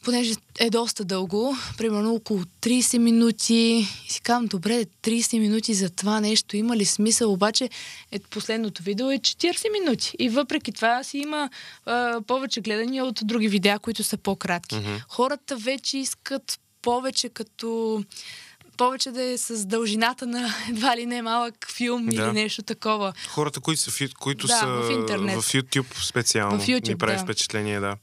[0.04, 3.54] понеже е доста дълго, примерно около 30 минути.
[4.06, 7.32] И си казвам, добре, 30 минути за това нещо има ли смисъл?
[7.32, 7.70] Обаче
[8.12, 10.12] е, последното видео е 40 минути.
[10.18, 11.50] И въпреки това си има
[11.86, 14.74] а, повече гледания от други видеа, които са по-кратки.
[14.74, 15.04] Mm-hmm.
[15.08, 18.02] Хората вече искат повече като
[18.76, 22.14] повече да е с дължината на едва ли не малък филм да.
[22.14, 23.12] или нещо такова.
[23.28, 25.40] Хората, които са, които да, са в, интернет.
[25.40, 27.22] в YouTube специално, в YouTube, ми прави да.
[27.22, 27.96] впечатление, да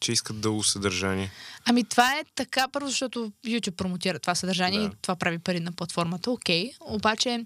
[0.00, 1.30] че искат дълго съдържание.
[1.70, 4.86] Ами това е така, първо, защото YouTube промотира това съдържание да.
[4.86, 6.30] и това прави пари на платформата.
[6.30, 6.70] Окей.
[6.70, 6.72] Okay.
[6.80, 7.44] Обаче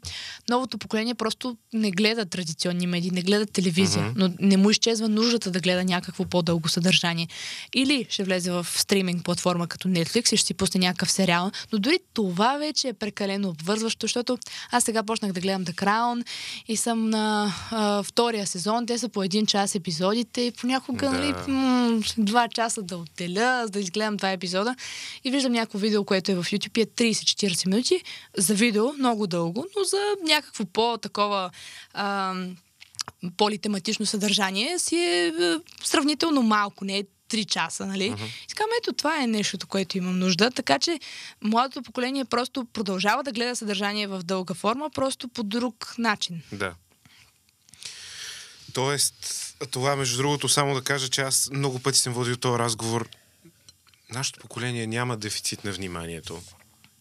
[0.49, 4.13] новото поколение просто не гледа традиционни медии, не гледа телевизия, uh-huh.
[4.17, 7.29] но не му изчезва нуждата да гледа някакво по-дълго съдържание.
[7.75, 11.79] Или ще влезе в стриминг платформа като Netflix и ще си пусне някакъв сериал, но
[11.79, 14.39] дори това вече е прекалено обвързващо, защото
[14.71, 16.27] аз сега почнах да гледам The Crown
[16.69, 21.13] и съм на а, втория сезон, те са по един час епизодите и понякога да.
[21.13, 24.77] нали, м- два часа да отделя, да изгледам два епизода
[25.25, 28.03] и виждам някакво видео, което е в YouTube е 30-40 минути
[28.37, 31.51] за видео, много дълго, но за някакво по-такова
[31.95, 32.57] ам,
[33.37, 38.11] политематично съдържание си е, е сравнително малко, не е 3 часа, нали?
[38.11, 38.31] Uh-huh.
[38.49, 40.51] Искам, ето това е нещото, което имам нужда.
[40.51, 41.01] Така че
[41.43, 46.43] младото поколение просто продължава да гледа съдържание в дълга форма, просто по друг начин.
[46.53, 46.75] Да.
[48.73, 49.15] Тоест,
[49.71, 53.09] това, между другото, само да кажа, че аз много пъти съм водил този разговор.
[54.15, 56.43] Нашето поколение няма дефицит на вниманието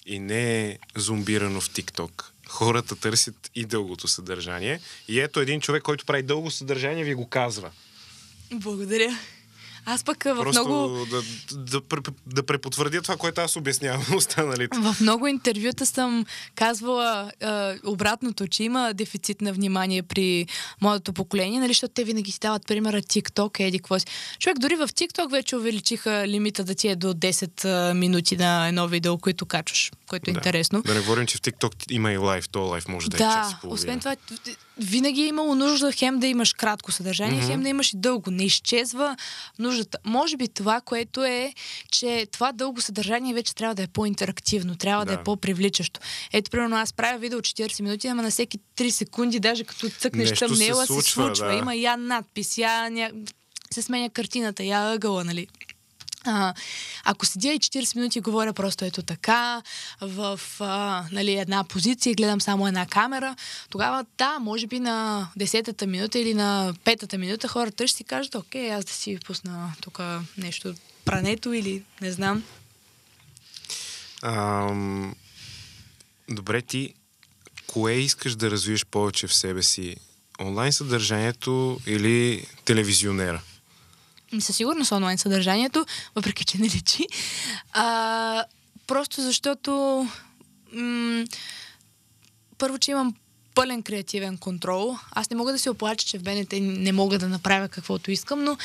[0.06, 2.34] и не е зомбирано в ТикТок.
[2.48, 4.80] Хората търсят и дългото съдържание.
[5.08, 7.72] И ето един човек, който прави дълго съдържание, ви го казва.
[8.54, 9.18] Благодаря.
[9.86, 11.06] Аз пък в Просто много...
[11.06, 11.22] да,
[11.52, 11.82] да,
[12.26, 14.78] да, препотвърдя това, което аз обяснявам на останалите.
[14.80, 16.26] В много интервюта съм
[16.56, 17.48] казвала е,
[17.86, 20.48] обратното, че има дефицит на внимание при
[20.82, 24.06] младото поколение, нали, защото те винаги си дават примера TikTok, еди какво си.
[24.40, 28.88] Човек, дори в TikTok вече увеличиха лимита да ти е до 10 минути на едно
[28.88, 30.40] видео, което качваш, което е да.
[30.40, 30.82] интересно.
[30.82, 33.28] Да не говорим, че в TikTok има и лайв, то лайв може да, да е
[33.28, 34.16] час и освен това,
[34.78, 37.48] винаги е имало нужда хем да имаш кратко съдържание, mm-hmm.
[37.48, 38.32] хем да имаш и дълго.
[38.32, 39.18] Не изчезва
[39.72, 39.98] нуждата.
[40.06, 41.54] Може би това, което е,
[41.92, 46.00] че това дълго съдържание вече трябва да е по-интерактивно, трябва да, да е по-привличащо.
[46.34, 50.40] Ето, примерно, аз правя видео 40 минути, ама на всеки 3 секунди, даже като цъкнеш
[50.40, 51.04] тъмнела, се случва.
[51.04, 51.48] Се случва.
[51.48, 51.54] Да.
[51.54, 53.12] Има я надпис, я ня...
[53.74, 55.48] се сменя картината, я ъгъла, нали?
[56.26, 56.54] А,
[57.04, 59.62] ако седя и 40 минути говоря просто ето така,
[60.02, 63.36] в а, нали, една позиция гледам само една камера,
[63.70, 68.36] тогава да, може би на 10-та минута или на 5-та минута хората ще си кажат,
[68.36, 70.00] окей, аз да си пусна тук
[70.38, 72.44] нещо, прането или не знам.
[74.24, 75.16] Ам,
[76.30, 76.94] добре, ти
[77.68, 79.96] кое искаш да развиеш повече в себе си?
[80.40, 83.42] Онлайн съдържанието или телевизионера?
[84.40, 87.08] Със сигурност онлайн съдържанието, въпреки че не личи.
[87.72, 88.44] А,
[88.88, 89.72] просто защото
[90.74, 91.26] м-
[92.58, 93.16] първо, че имам
[93.56, 94.98] пълен креативен контрол.
[95.12, 98.44] Аз не мога да се оплача, че в БНТ не мога да направя каквото искам,
[98.44, 98.58] но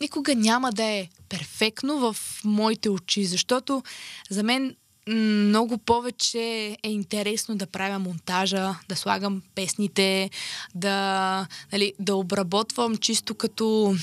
[0.00, 3.82] никога няма да е перфектно в моите очи, защото
[4.30, 4.76] за мен
[5.08, 10.30] много повече е интересно да правя монтажа, да слагам песните,
[10.74, 13.96] да, нали, да обработвам чисто като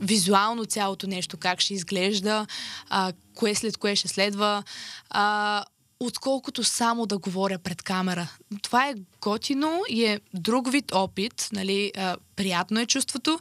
[0.00, 2.46] визуално цялото нещо, как ще изглежда,
[2.88, 4.62] а, кое след кое ще следва,
[5.10, 5.64] а,
[6.00, 8.28] отколкото само да говоря пред камера.
[8.62, 13.40] Това е готино и е друг вид опит, нали, а, приятно е чувството,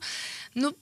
[0.55, 0.73] но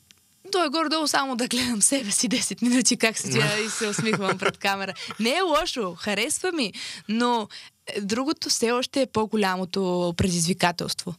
[0.51, 4.37] то е горе-долу само да гледам себе си 10 минути как седя и се усмихвам
[4.37, 4.93] пред камера.
[5.19, 6.73] Не е лошо, харесва ми,
[7.09, 7.47] но
[7.87, 11.15] е, другото все още е по-голямото предизвикателство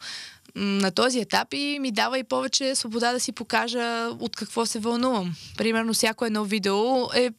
[0.54, 4.78] на този етап и ми дава и повече свобода да си покажа от какво се
[4.78, 5.36] вълнувам.
[5.56, 7.30] Примерно, всяко едно видео е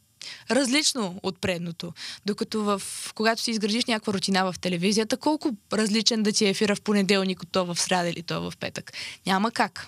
[0.52, 1.94] различно от предното.
[2.26, 2.82] Докато в,
[3.16, 7.42] когато си изградиш някаква рутина в телевизията, колко различен да ти е ефира в понеделник
[7.44, 8.94] от то в сряда или то в петък?
[9.26, 9.88] Няма как.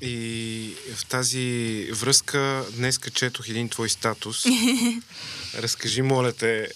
[0.00, 4.44] И в тази връзка днес четох един твой статус.
[5.54, 6.68] Разкажи, моля те.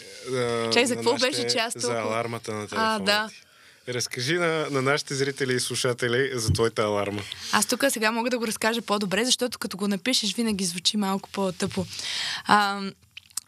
[0.72, 1.80] Чай, за какво беше част?
[1.80, 3.28] За алармата на телефона А, да.
[3.28, 3.42] Ти.
[3.88, 7.22] Разкажи на, на нашите зрители и слушатели за твоята аларма.
[7.52, 11.28] Аз тук сега мога да го разкажа по-добре, защото като го напишеш, винаги звучи малко
[11.28, 11.86] по-тъпо.
[12.46, 12.80] А,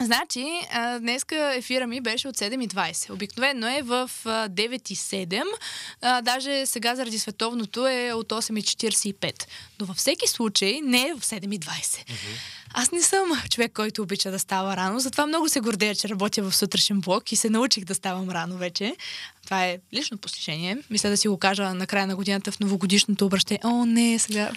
[0.01, 0.61] Значи,
[1.01, 3.11] днеска ефира ми беше от 7.20.
[3.11, 6.23] Обикновено е в 9.07.
[6.23, 9.45] Даже сега заради световното е от 8.45.
[9.81, 11.59] Но във всеки случай не е в 7.20.
[11.61, 12.64] Mm-hmm.
[12.77, 16.43] Аз не съм човек, който обича да става рано, затова много се гордея, че работя
[16.43, 18.97] в сутрешен блок и се научих да ставам рано вече.
[19.45, 20.79] Това е лично постижение.
[20.91, 23.61] Мисля да си го кажа на края на годината в новогодишното обращение.
[23.65, 24.51] О, не, сега.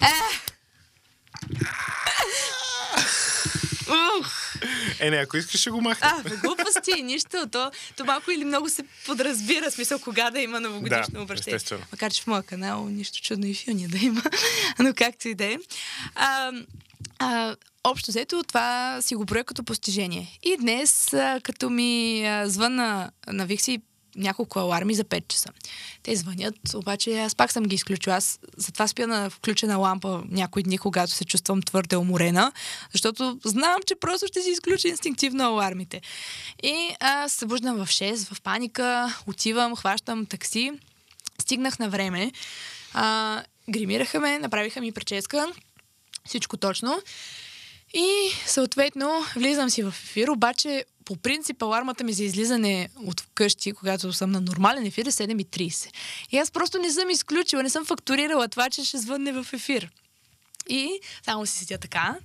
[0.00, 0.12] Е!
[5.00, 6.10] Е, не, ако искаш, ще го махнем.
[6.14, 7.48] А, бе, глупости, нищо.
[7.52, 11.60] То, то малко или много се подразбира, смисъл, кога да има новогодишно да, обращение.
[11.92, 14.22] Макар, че в моя канал нищо чудно и в юни да има.
[14.78, 15.56] Но както и да е.
[17.18, 20.38] А, общо взето това си го броя като постижение.
[20.42, 23.80] И днес, а, като ми а, звъна, навих си
[24.16, 25.48] няколко аларми за 5 часа.
[26.02, 28.16] Те звънят, обаче аз пак съм ги изключила.
[28.16, 32.52] Аз затова спя на включена лампа някои дни, когато се чувствам твърде уморена,
[32.92, 36.00] защото знам, че просто ще си изключа инстинктивно алармите.
[36.62, 40.72] И аз се събуждам в 6, в паника, отивам, хващам такси,
[41.40, 42.32] стигнах на време,
[42.94, 45.52] а, гримираха ме, направиха ми прическа,
[46.24, 47.02] всичко точно.
[47.94, 53.72] И съответно влизам си в ефир, обаче по принцип алармата ми за излизане от вкъщи,
[53.72, 55.90] когато съм на нормален ефир е 7.30.
[56.32, 59.90] И аз просто не съм изключила, не съм фактурирала това, че ще звънне в ефир.
[60.68, 62.16] И само си седя така.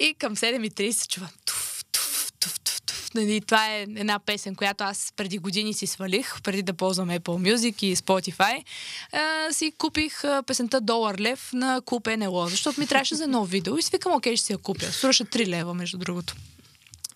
[0.00, 3.14] И към 7.30 чувам туф, туф, туф, туф, туф.
[3.14, 7.54] Нали, това е една песен, която аз преди години си свалих, преди да ползвам Apple
[7.54, 8.64] Music и Spotify.
[9.12, 13.78] А, си купих песента Долар Лев на Куп НЛО, защото ми трябваше за нов видео
[13.78, 14.92] и свикам, окей, ще си я купя.
[14.92, 16.34] Струваше 3 лева, между другото.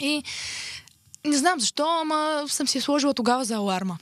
[0.00, 0.22] И
[1.26, 3.98] не знам защо, ама съм си сложила тогава за аларма.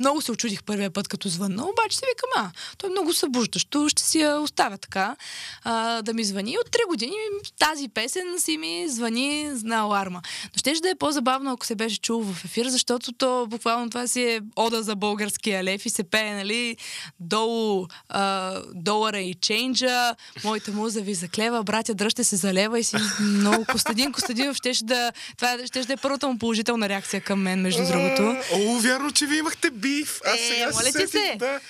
[0.00, 3.88] Много се очудих първия път, като звънна, обаче си викам, а, той е много събуждащо,
[3.88, 5.16] ще си я оставя така,
[5.64, 6.58] а, да ми звъни.
[6.58, 7.14] От три години
[7.58, 10.22] тази песен си ми звъни на аларма.
[10.44, 14.06] Но ще да е по-забавно, ако се беше чул в ефир, защото то буквално това
[14.06, 16.76] си е ода за българския лев и се пее, нали,
[17.20, 22.84] долу а, долара и чейнджа, моята муза ви заклева, братя, дръжте се за лева и
[22.84, 27.42] си много Костадин Костадинов ще да, това ще да е първата му положителна реакция към
[27.42, 28.36] мен, между другото.
[28.52, 30.20] О, вярно, че ви имахте биф.
[30.24, 31.36] Аз Е, сега моля ти се.
[31.38, 31.60] Да.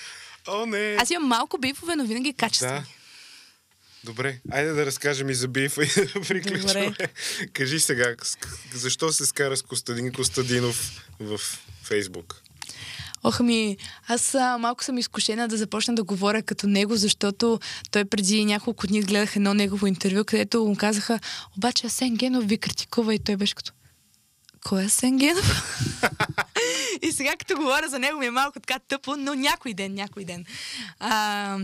[0.47, 0.95] О, не.
[0.99, 2.79] Аз имам малко бифове, но винаги качествени.
[2.79, 2.85] Да.
[4.03, 6.93] Добре, айде да разкажем и за бифа и да приключваме.
[7.53, 8.15] Кажи сега,
[8.73, 11.39] защо се скара с Костадин Костадинов в
[11.83, 12.41] Фейсбук?
[13.23, 17.59] Ох ми, аз а, малко съм изкушена да започна да говоря като него, защото
[17.91, 21.19] той преди няколко дни гледах едно негово интервю, където му казаха,
[21.57, 23.71] обаче Асен Генов ви критикува и той беше като
[24.65, 25.79] кой е Асен Генов?
[27.01, 30.25] и сега като говоря за него ми е малко така тъпо, но някой ден, някой
[30.25, 30.45] ден.
[30.99, 31.59] А,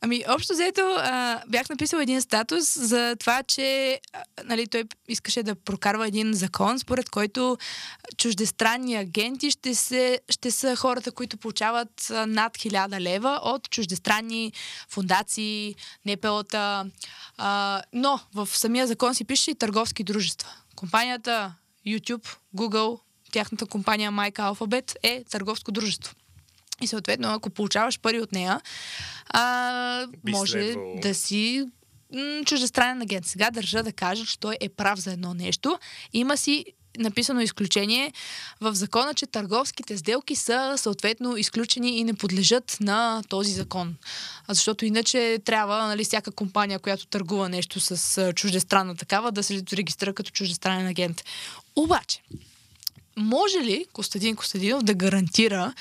[0.00, 5.42] Ами, общо взето, а, бях написал един статус за това, че а, нали, той искаше
[5.42, 7.58] да прокарва един закон, според който
[8.16, 14.52] чуждестранни агенти ще, се, ще са хората, които получават над 1000 лева от чуждестранни
[14.88, 15.74] фундации,
[16.06, 16.84] НПО-та.
[17.38, 20.48] А, но в самия закон си пише и търговски дружества.
[20.76, 21.54] Компанията
[21.86, 23.00] YouTube, Google,
[23.32, 26.14] тяхната компания майка Alphabet е търговско дружество.
[26.80, 28.60] И съответно, ако получаваш пари от нея,
[29.28, 31.00] а, Би може следвало.
[31.02, 31.64] да си
[32.14, 33.26] м, чуждестранен агент.
[33.26, 35.78] Сега държа да кажа, че той е прав за едно нещо.
[36.12, 36.64] Има си
[36.98, 38.12] написано изключение
[38.60, 43.96] в закона, че търговските сделки са съответно изключени и не подлежат на този закон.
[44.48, 49.62] А Защото иначе трябва нали, всяка компания, която търгува нещо с чуждестранна такава, да се
[49.72, 51.24] регистрира като чуждестранен агент.
[51.76, 52.22] Обаче,
[53.18, 55.74] може ли Костадин Костадинов да гарантира,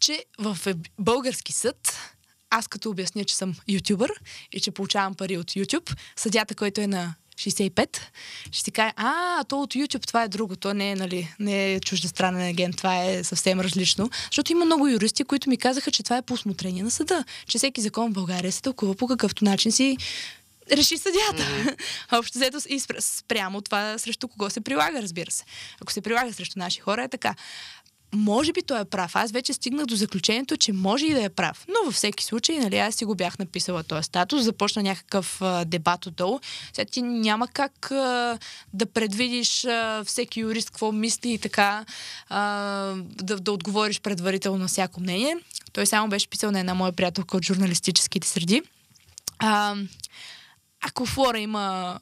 [0.00, 0.58] че в
[0.98, 1.96] български съд,
[2.50, 4.12] аз като обясня, че съм ютубър
[4.52, 8.00] и че получавам пари от YouTube, съдята, който е на 65,
[8.52, 11.74] ще ти каже, а, то от YouTube това е друго, то не е, нали, не
[11.74, 14.10] е чуждестранен агент, това е съвсем различно.
[14.24, 17.58] Защото има много юристи, които ми казаха, че това е по усмотрение на съда, че
[17.58, 19.96] всеки закон в България се тълкува по какъвто начин си
[20.72, 21.42] реши съдята.
[21.42, 21.76] Mm-hmm.
[22.18, 25.44] Общо взето и спря- спрямо това срещу кого се прилага, разбира се.
[25.82, 27.34] Ако се прилага срещу наши хора е така.
[28.14, 29.16] Може би той е прав.
[29.16, 31.64] Аз вече стигнах до заключението, че може и да е прав.
[31.68, 35.64] Но във всеки случай, нали, аз си го бях написала този статус, започна някакъв а,
[35.64, 36.40] дебат отдолу.
[36.72, 38.38] Сега ти няма как а,
[38.72, 41.84] да предвидиш а, всеки юрист какво мисли и така
[42.28, 42.40] а,
[42.98, 45.36] да, да отговориш предварително на всяко мнение.
[45.72, 48.62] Той само беше писал на една моя приятелка от журналистическите среди.
[49.38, 49.76] А,
[50.86, 51.98] ако Флора има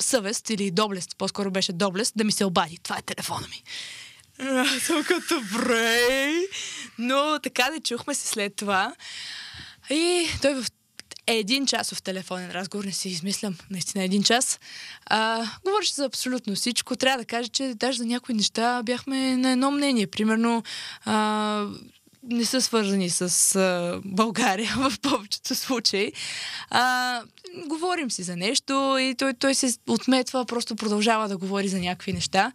[0.00, 2.78] съвест или доблест, по-скоро беше доблест, да ми се обади.
[2.82, 3.62] Това е телефона ми.
[4.80, 6.32] Съм като добре.
[6.98, 8.94] Но така да чухме се след това.
[9.90, 10.66] И той в
[11.26, 14.60] един часов телефонен разговор, не си измислям, наистина един час,
[15.06, 16.96] а, говореше за абсолютно всичко.
[16.96, 20.06] Трябва да кажа, че даже за някои неща бяхме на едно мнение.
[20.06, 20.62] Примерно,
[21.04, 21.66] а,
[22.30, 26.12] не са свързани с а, България в повечето случаи.
[26.70, 27.22] А,
[27.66, 32.12] говорим си за нещо и той, той се отметва, просто продължава да говори за някакви
[32.12, 32.52] неща.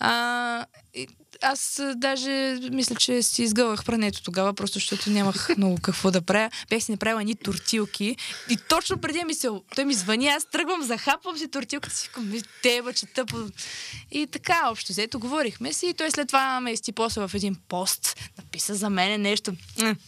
[0.00, 0.64] А,
[0.94, 1.08] и
[1.42, 6.50] аз даже мисля, че си изгълвах прането тогава, просто защото нямах много какво да правя.
[6.70, 8.16] Бях си направила ни тортилки
[8.50, 9.48] и точно преди ми се...
[9.74, 13.36] Той ми звъни, аз тръгвам, захапвам си тортилката си, «Ми, теба, че тъпо.
[14.10, 18.16] И така, общо взето, говорихме си и той след това ме изтипоса в един пост,
[18.38, 19.52] написа за мене нещо.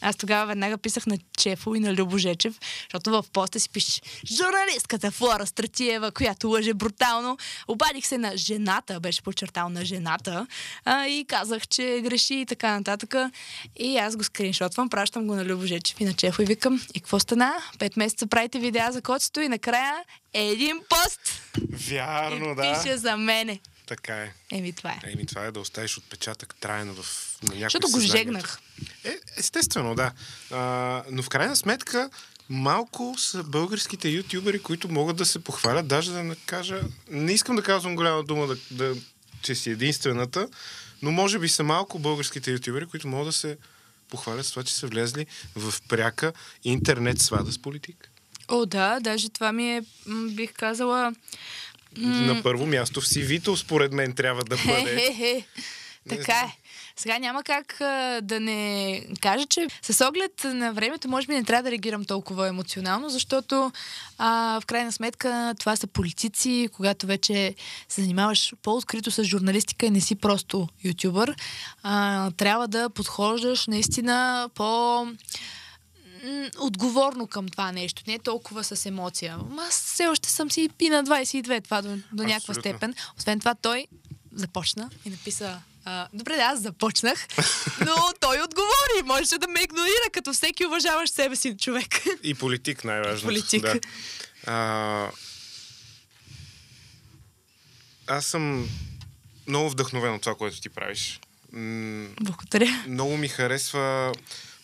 [0.01, 4.01] Аз тогава веднага писах на Чефо и на Любо Жечев, защото в поста си пише
[4.33, 7.39] журналистката Флора Стратиева, която лъже брутално.
[7.69, 10.47] Обадих се на жената, беше подчертал на жената
[10.85, 13.15] а, и казах, че греши и така нататък.
[13.77, 17.01] И аз го скриншотвам, пращам го на Любо Жечев и на Чефо и викам, и
[17.01, 17.53] какво стана?
[17.79, 19.95] Пет месеца правите видеа за котството и накрая
[20.35, 21.21] един пост
[21.89, 22.83] Вярно, и да.
[22.83, 23.61] пише за мене.
[23.87, 24.33] Така е.
[24.53, 25.01] Еми, това е.
[25.13, 28.61] Еми, това е да оставиш отпечатък трайно в на някой Защото го жегнах.
[29.05, 30.13] Е, естествено, да.
[30.51, 32.11] А, но в крайна сметка,
[32.49, 36.81] малко са българските ютубери, които могат да се похвалят, даже да не кажа...
[37.11, 39.01] Не искам да казвам голяма дума, да, да,
[39.43, 40.49] че си единствената,
[41.03, 43.57] но може би са малко българските ютубери, които могат да се
[44.09, 45.27] похвалят с това, че са влезли
[45.57, 46.33] в пряка
[46.65, 48.11] интернет свада с политик.
[48.49, 49.83] О, да, даже това ми е,
[50.31, 51.13] бих казала...
[51.97, 54.97] На първо място в CV-то, според мен, трябва да бъде.
[54.97, 55.45] Хе-хе-хе.
[56.09, 56.60] Така е.
[57.01, 61.45] Сега няма как а, да не кажа, че с оглед на времето, може би не
[61.45, 63.73] трябва да реагирам толкова емоционално, защото
[64.19, 67.55] а, в крайна сметка това са политици, когато вече
[67.89, 71.37] се занимаваш по-открито с журналистика и не си просто ютубър,
[71.83, 75.07] а, трябва да подхождаш наистина по
[76.59, 79.39] отговорно към това нещо, не толкова с емоция.
[79.69, 82.95] Аз все още съм си и на 22, това до, до някаква степен.
[83.19, 83.87] Освен това, той
[84.33, 85.61] започна и написа
[85.91, 87.27] а, добре, да, аз започнах,
[87.87, 89.03] но той отговори.
[89.05, 92.03] Можеше да ме игнорира, като всеки уважаващ себе си човек.
[92.23, 93.29] И политик, най-важно.
[93.29, 93.63] Политик.
[93.63, 93.81] Да.
[94.47, 95.11] А,
[98.07, 98.69] аз съм
[99.47, 101.21] много вдъхновен от това, което ти правиш.
[101.53, 102.85] М, Благодаря.
[102.87, 104.13] много ми харесва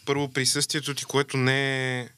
[0.04, 2.08] първо присъствието ти, което не е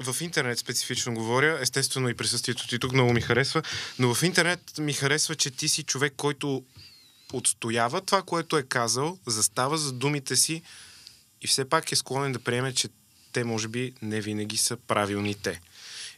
[0.00, 3.62] в интернет специфично говоря, естествено и присъствието ти тук много ми харесва,
[3.98, 6.64] но в интернет ми харесва, че ти си човек, който
[7.32, 10.62] отстоява това, което е казал, застава за думите си
[11.42, 12.88] и все пак е склонен да приеме, че
[13.32, 15.60] те може би не винаги са правилните.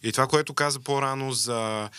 [0.02, 1.90] И това, което каза по-рано за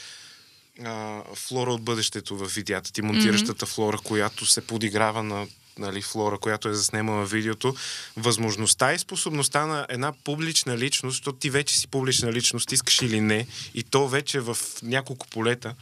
[0.83, 3.75] а, флора от бъдещето в видеята ти, монтиращата mm-hmm.
[3.75, 5.47] флора, която се подиграва на
[5.77, 7.75] нали, Флора, която е заснемала видеото,
[8.17, 13.21] възможността и способността на една публична личност, защото ти вече си публична личност, искаш или
[13.21, 15.75] не, и то вече в няколко полета,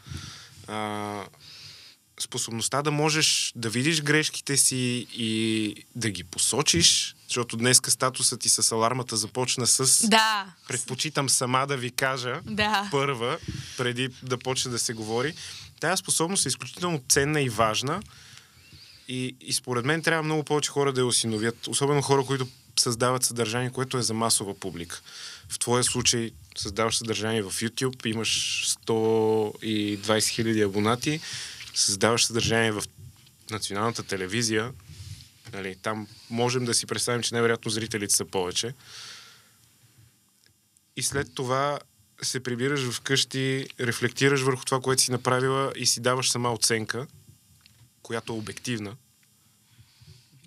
[0.68, 1.24] а,
[2.22, 8.50] способността да можеш да видиш грешките си и да ги посочиш, защото днеска статусът ти
[8.50, 10.46] с алармата започна с Да.
[10.68, 12.88] предпочитам сама да ви кажа Да.
[12.92, 13.38] първа,
[13.78, 15.34] преди да почне да се говори.
[15.80, 18.02] Тая способност е изключително ценна и важна
[19.08, 22.48] и, и според мен трябва много повече хора да я осиновят, особено хора, които
[22.80, 25.02] създават съдържание, което е за масова публика.
[25.50, 31.20] В твоя случай създаваш съдържание в YouTube, имаш 120 хиляди абонати,
[31.74, 32.84] създаваш съдържание в
[33.52, 34.74] националната телевизия,
[35.54, 38.74] нали, там можем да си представим, че невероятно зрителите са повече.
[40.96, 41.80] И след това
[42.22, 47.08] се прибираш вкъщи, рефлектираш върху това, което си направила и си даваш сама оценка,
[48.02, 48.96] която е обективна.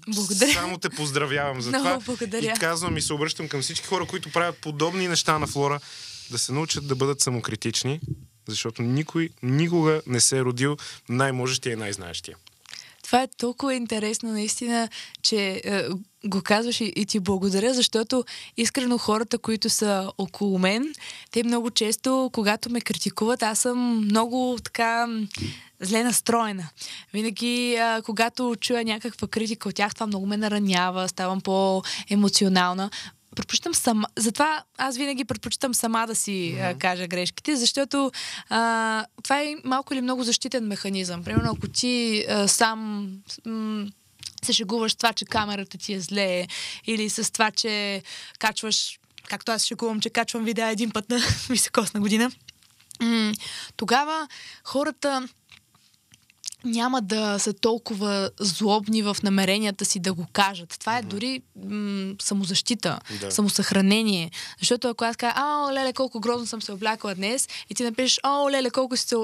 [0.09, 0.53] Благодаря.
[0.53, 2.01] Само те поздравявам за Много това.
[2.01, 2.53] благодаря.
[2.57, 5.81] И казвам и се обръщам към всички хора, които правят подобни неща на Флора,
[6.31, 8.01] да се научат да бъдат самокритични,
[8.49, 10.77] защото никой никога не се е родил
[11.09, 12.37] най-можещия и най-знаещия.
[13.05, 14.89] Това е толкова интересно, наистина,
[15.23, 15.89] че е,
[16.25, 18.25] го казваш и, и ти благодаря, защото
[18.57, 20.95] искрено хората, които са около мен,
[21.31, 25.09] те много често, когато ме критикуват, аз съм много така
[25.81, 26.69] зле настроена.
[27.13, 32.91] Винаги, а, когато чуя някаква критика от тях, това много ме наранява, ставам по-емоционална.
[33.35, 34.07] Предпочитам сама.
[34.16, 36.78] Затова аз винаги предпочитам сама да си mm-hmm.
[36.78, 38.12] кажа грешките, защото
[38.49, 41.24] а, това е малко или много защитен механизъм.
[41.24, 43.11] Примерно, ако ти а, сам
[43.47, 43.87] м-
[44.45, 46.47] се шегуваш с това, че камерата ти е зле,
[46.87, 48.03] или с това, че
[48.39, 51.20] качваш, както аз шегувам, че качвам видеа един път на
[51.51, 52.30] високосна година,
[53.01, 53.32] м-
[53.76, 54.28] тогава
[54.64, 55.28] хората
[56.65, 60.77] няма да са толкова злобни в намеренията си да го кажат.
[60.81, 63.31] Това е дори м- самозащита, Да.
[63.31, 64.31] самосъхранение.
[64.59, 68.21] Защото ако аз кажа, а, леле, колко грозно съм се облякла днес, и ти напишеш,
[68.25, 69.15] о, леле, колко си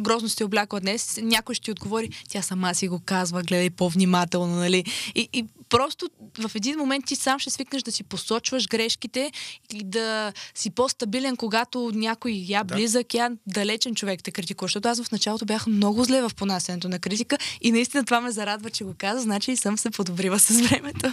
[0.00, 4.56] грозно си облякла днес, някой ще ти отговори, тя сама си го казва, гледай по-внимателно,
[4.56, 4.84] нали?
[5.14, 6.08] И, и просто
[6.38, 9.32] в един момент ти сам ще свикнеш да си посочваш грешките
[9.74, 12.74] и да си по-стабилен, когато някой я Да.
[12.74, 14.66] близък, я далечен човек те критикува.
[14.66, 16.30] Защото аз в началото бях много зле в
[16.76, 19.90] понасенето на критика и наистина това ме зарадва, че го каза, значи и съм се
[19.90, 21.12] подобрила с времето.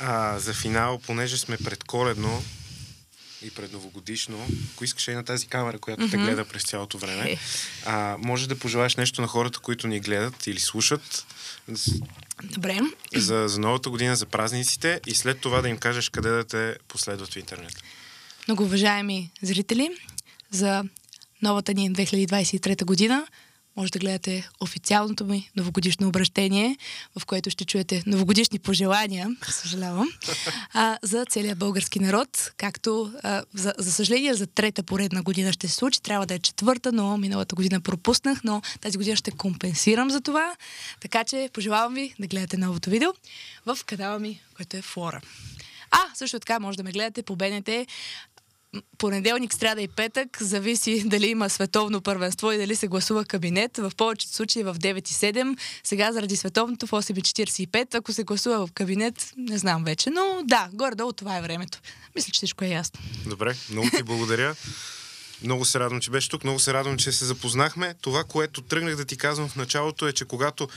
[0.00, 2.42] А, за финал, понеже сме предколедно
[3.42, 6.10] и предновогодишно, ако искаш и на тази камера, която mm-hmm.
[6.10, 7.38] те гледа през цялото време, Е.
[7.86, 11.26] а, може да пожелаеш нещо на хората, които ни гледат или слушат
[12.42, 12.80] Добре.
[13.14, 16.76] за, за новата година, за празниците и след това да им кажеш къде да те
[16.88, 17.82] последват в интернет.
[18.48, 19.90] Много уважаеми зрители,
[20.50, 20.84] за
[21.42, 23.26] новата ни 2023 година
[23.78, 26.76] може да гледате официалното ми новогодишно обращение,
[27.18, 30.08] в което ще чуете новогодишни пожелания, съжалявам,
[30.74, 35.68] а, за целия български народ, както а, за, за съжаление за трета поредна година ще
[35.68, 36.02] се случи.
[36.02, 40.56] Трябва да е четвърта, но миналата година пропуснах, но тази година ще компенсирам за това.
[41.00, 43.10] Така че пожелавам ви да гледате новото видео
[43.66, 45.20] в канала ми, който е Флора.
[45.90, 47.68] А, също така може да ме гледате по БНТ
[48.98, 53.76] понеделник, сряда и петък, зависи дали има световно първенство и дали се гласува кабинет.
[53.76, 59.32] В повечето случаи в 9.7, сега заради световното в 8.45, ако се гласува в кабинет,
[59.36, 61.78] не знам вече, но да, горе-долу това е времето.
[62.14, 63.00] Мисля, че всичко е ясно.
[63.26, 64.54] Добре, много ти благодаря.
[65.42, 66.44] Много се радвам, че беше тук.
[66.44, 67.94] Много се радвам, че се запознахме.
[68.00, 70.68] Това, което тръгнах да ти казвам в началото е, че когато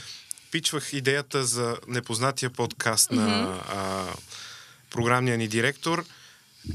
[0.50, 3.14] пичвах идеята за непознатия подкаст mm-hmm.
[3.14, 4.06] на а,
[4.90, 6.04] програмния ни директор,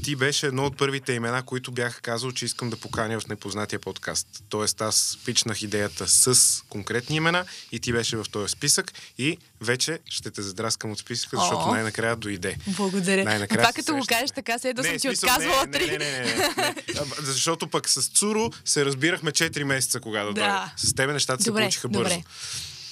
[0.02, 3.78] ти беше едно от първите имена, които бях казал, че искам да поканя в непознатия
[3.78, 4.26] подкаст.
[4.48, 6.34] Тоест аз пичнах идеята с
[6.68, 11.36] конкретни имена и ти беше в този списък и вече ще те задраскам от списъка,
[11.36, 11.72] защото О.
[11.72, 12.56] най-накрая дойде.
[12.66, 13.24] Благодаря.
[13.24, 15.86] Най-накрая това се като го кажеш така, се едно съм ти отказвала три.
[15.86, 16.74] Не, не, не, не, не.
[17.18, 20.32] Защото пък с Цуро се разбирахме 4 месеца, кога да, Да.
[20.32, 20.50] дойде.
[20.76, 22.02] С тебе нещата се Добре, получиха бързо.
[22.04, 22.24] добре.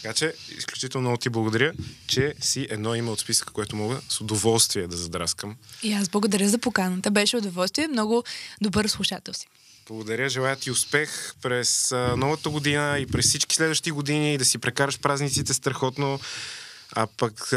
[0.03, 1.73] Така че, изключително много ти благодаря,
[2.07, 5.57] че си едно име от списъка, което мога с удоволствие да задраскам.
[5.83, 7.11] И аз благодаря за поканата.
[7.11, 7.89] Беше удоволствие.
[7.89, 8.25] Много
[8.61, 9.47] добър слушател си.
[9.89, 14.59] Благодаря, желая ти успех през новата година и през всички следващи години и да си
[14.59, 16.21] прекараш празниците страхотно.
[16.93, 17.57] А пък а,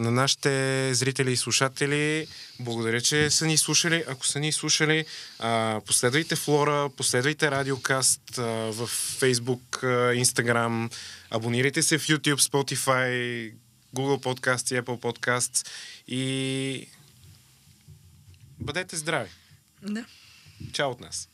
[0.00, 2.26] на нашите зрители и слушатели,
[2.60, 4.04] благодаря, че са ни слушали.
[4.08, 5.04] Ако са ни слушали,
[5.38, 8.88] а, последвайте Флора, последвайте Радиокаст а, в
[9.20, 10.94] Facebook, а, Instagram,
[11.30, 13.52] абонирайте се в YouTube, Spotify,
[13.96, 15.68] Google Podcast и Apple Podcasts
[16.08, 16.88] и
[18.60, 19.30] бъдете здрави.
[19.82, 20.04] Да.
[20.72, 21.28] Чао от нас!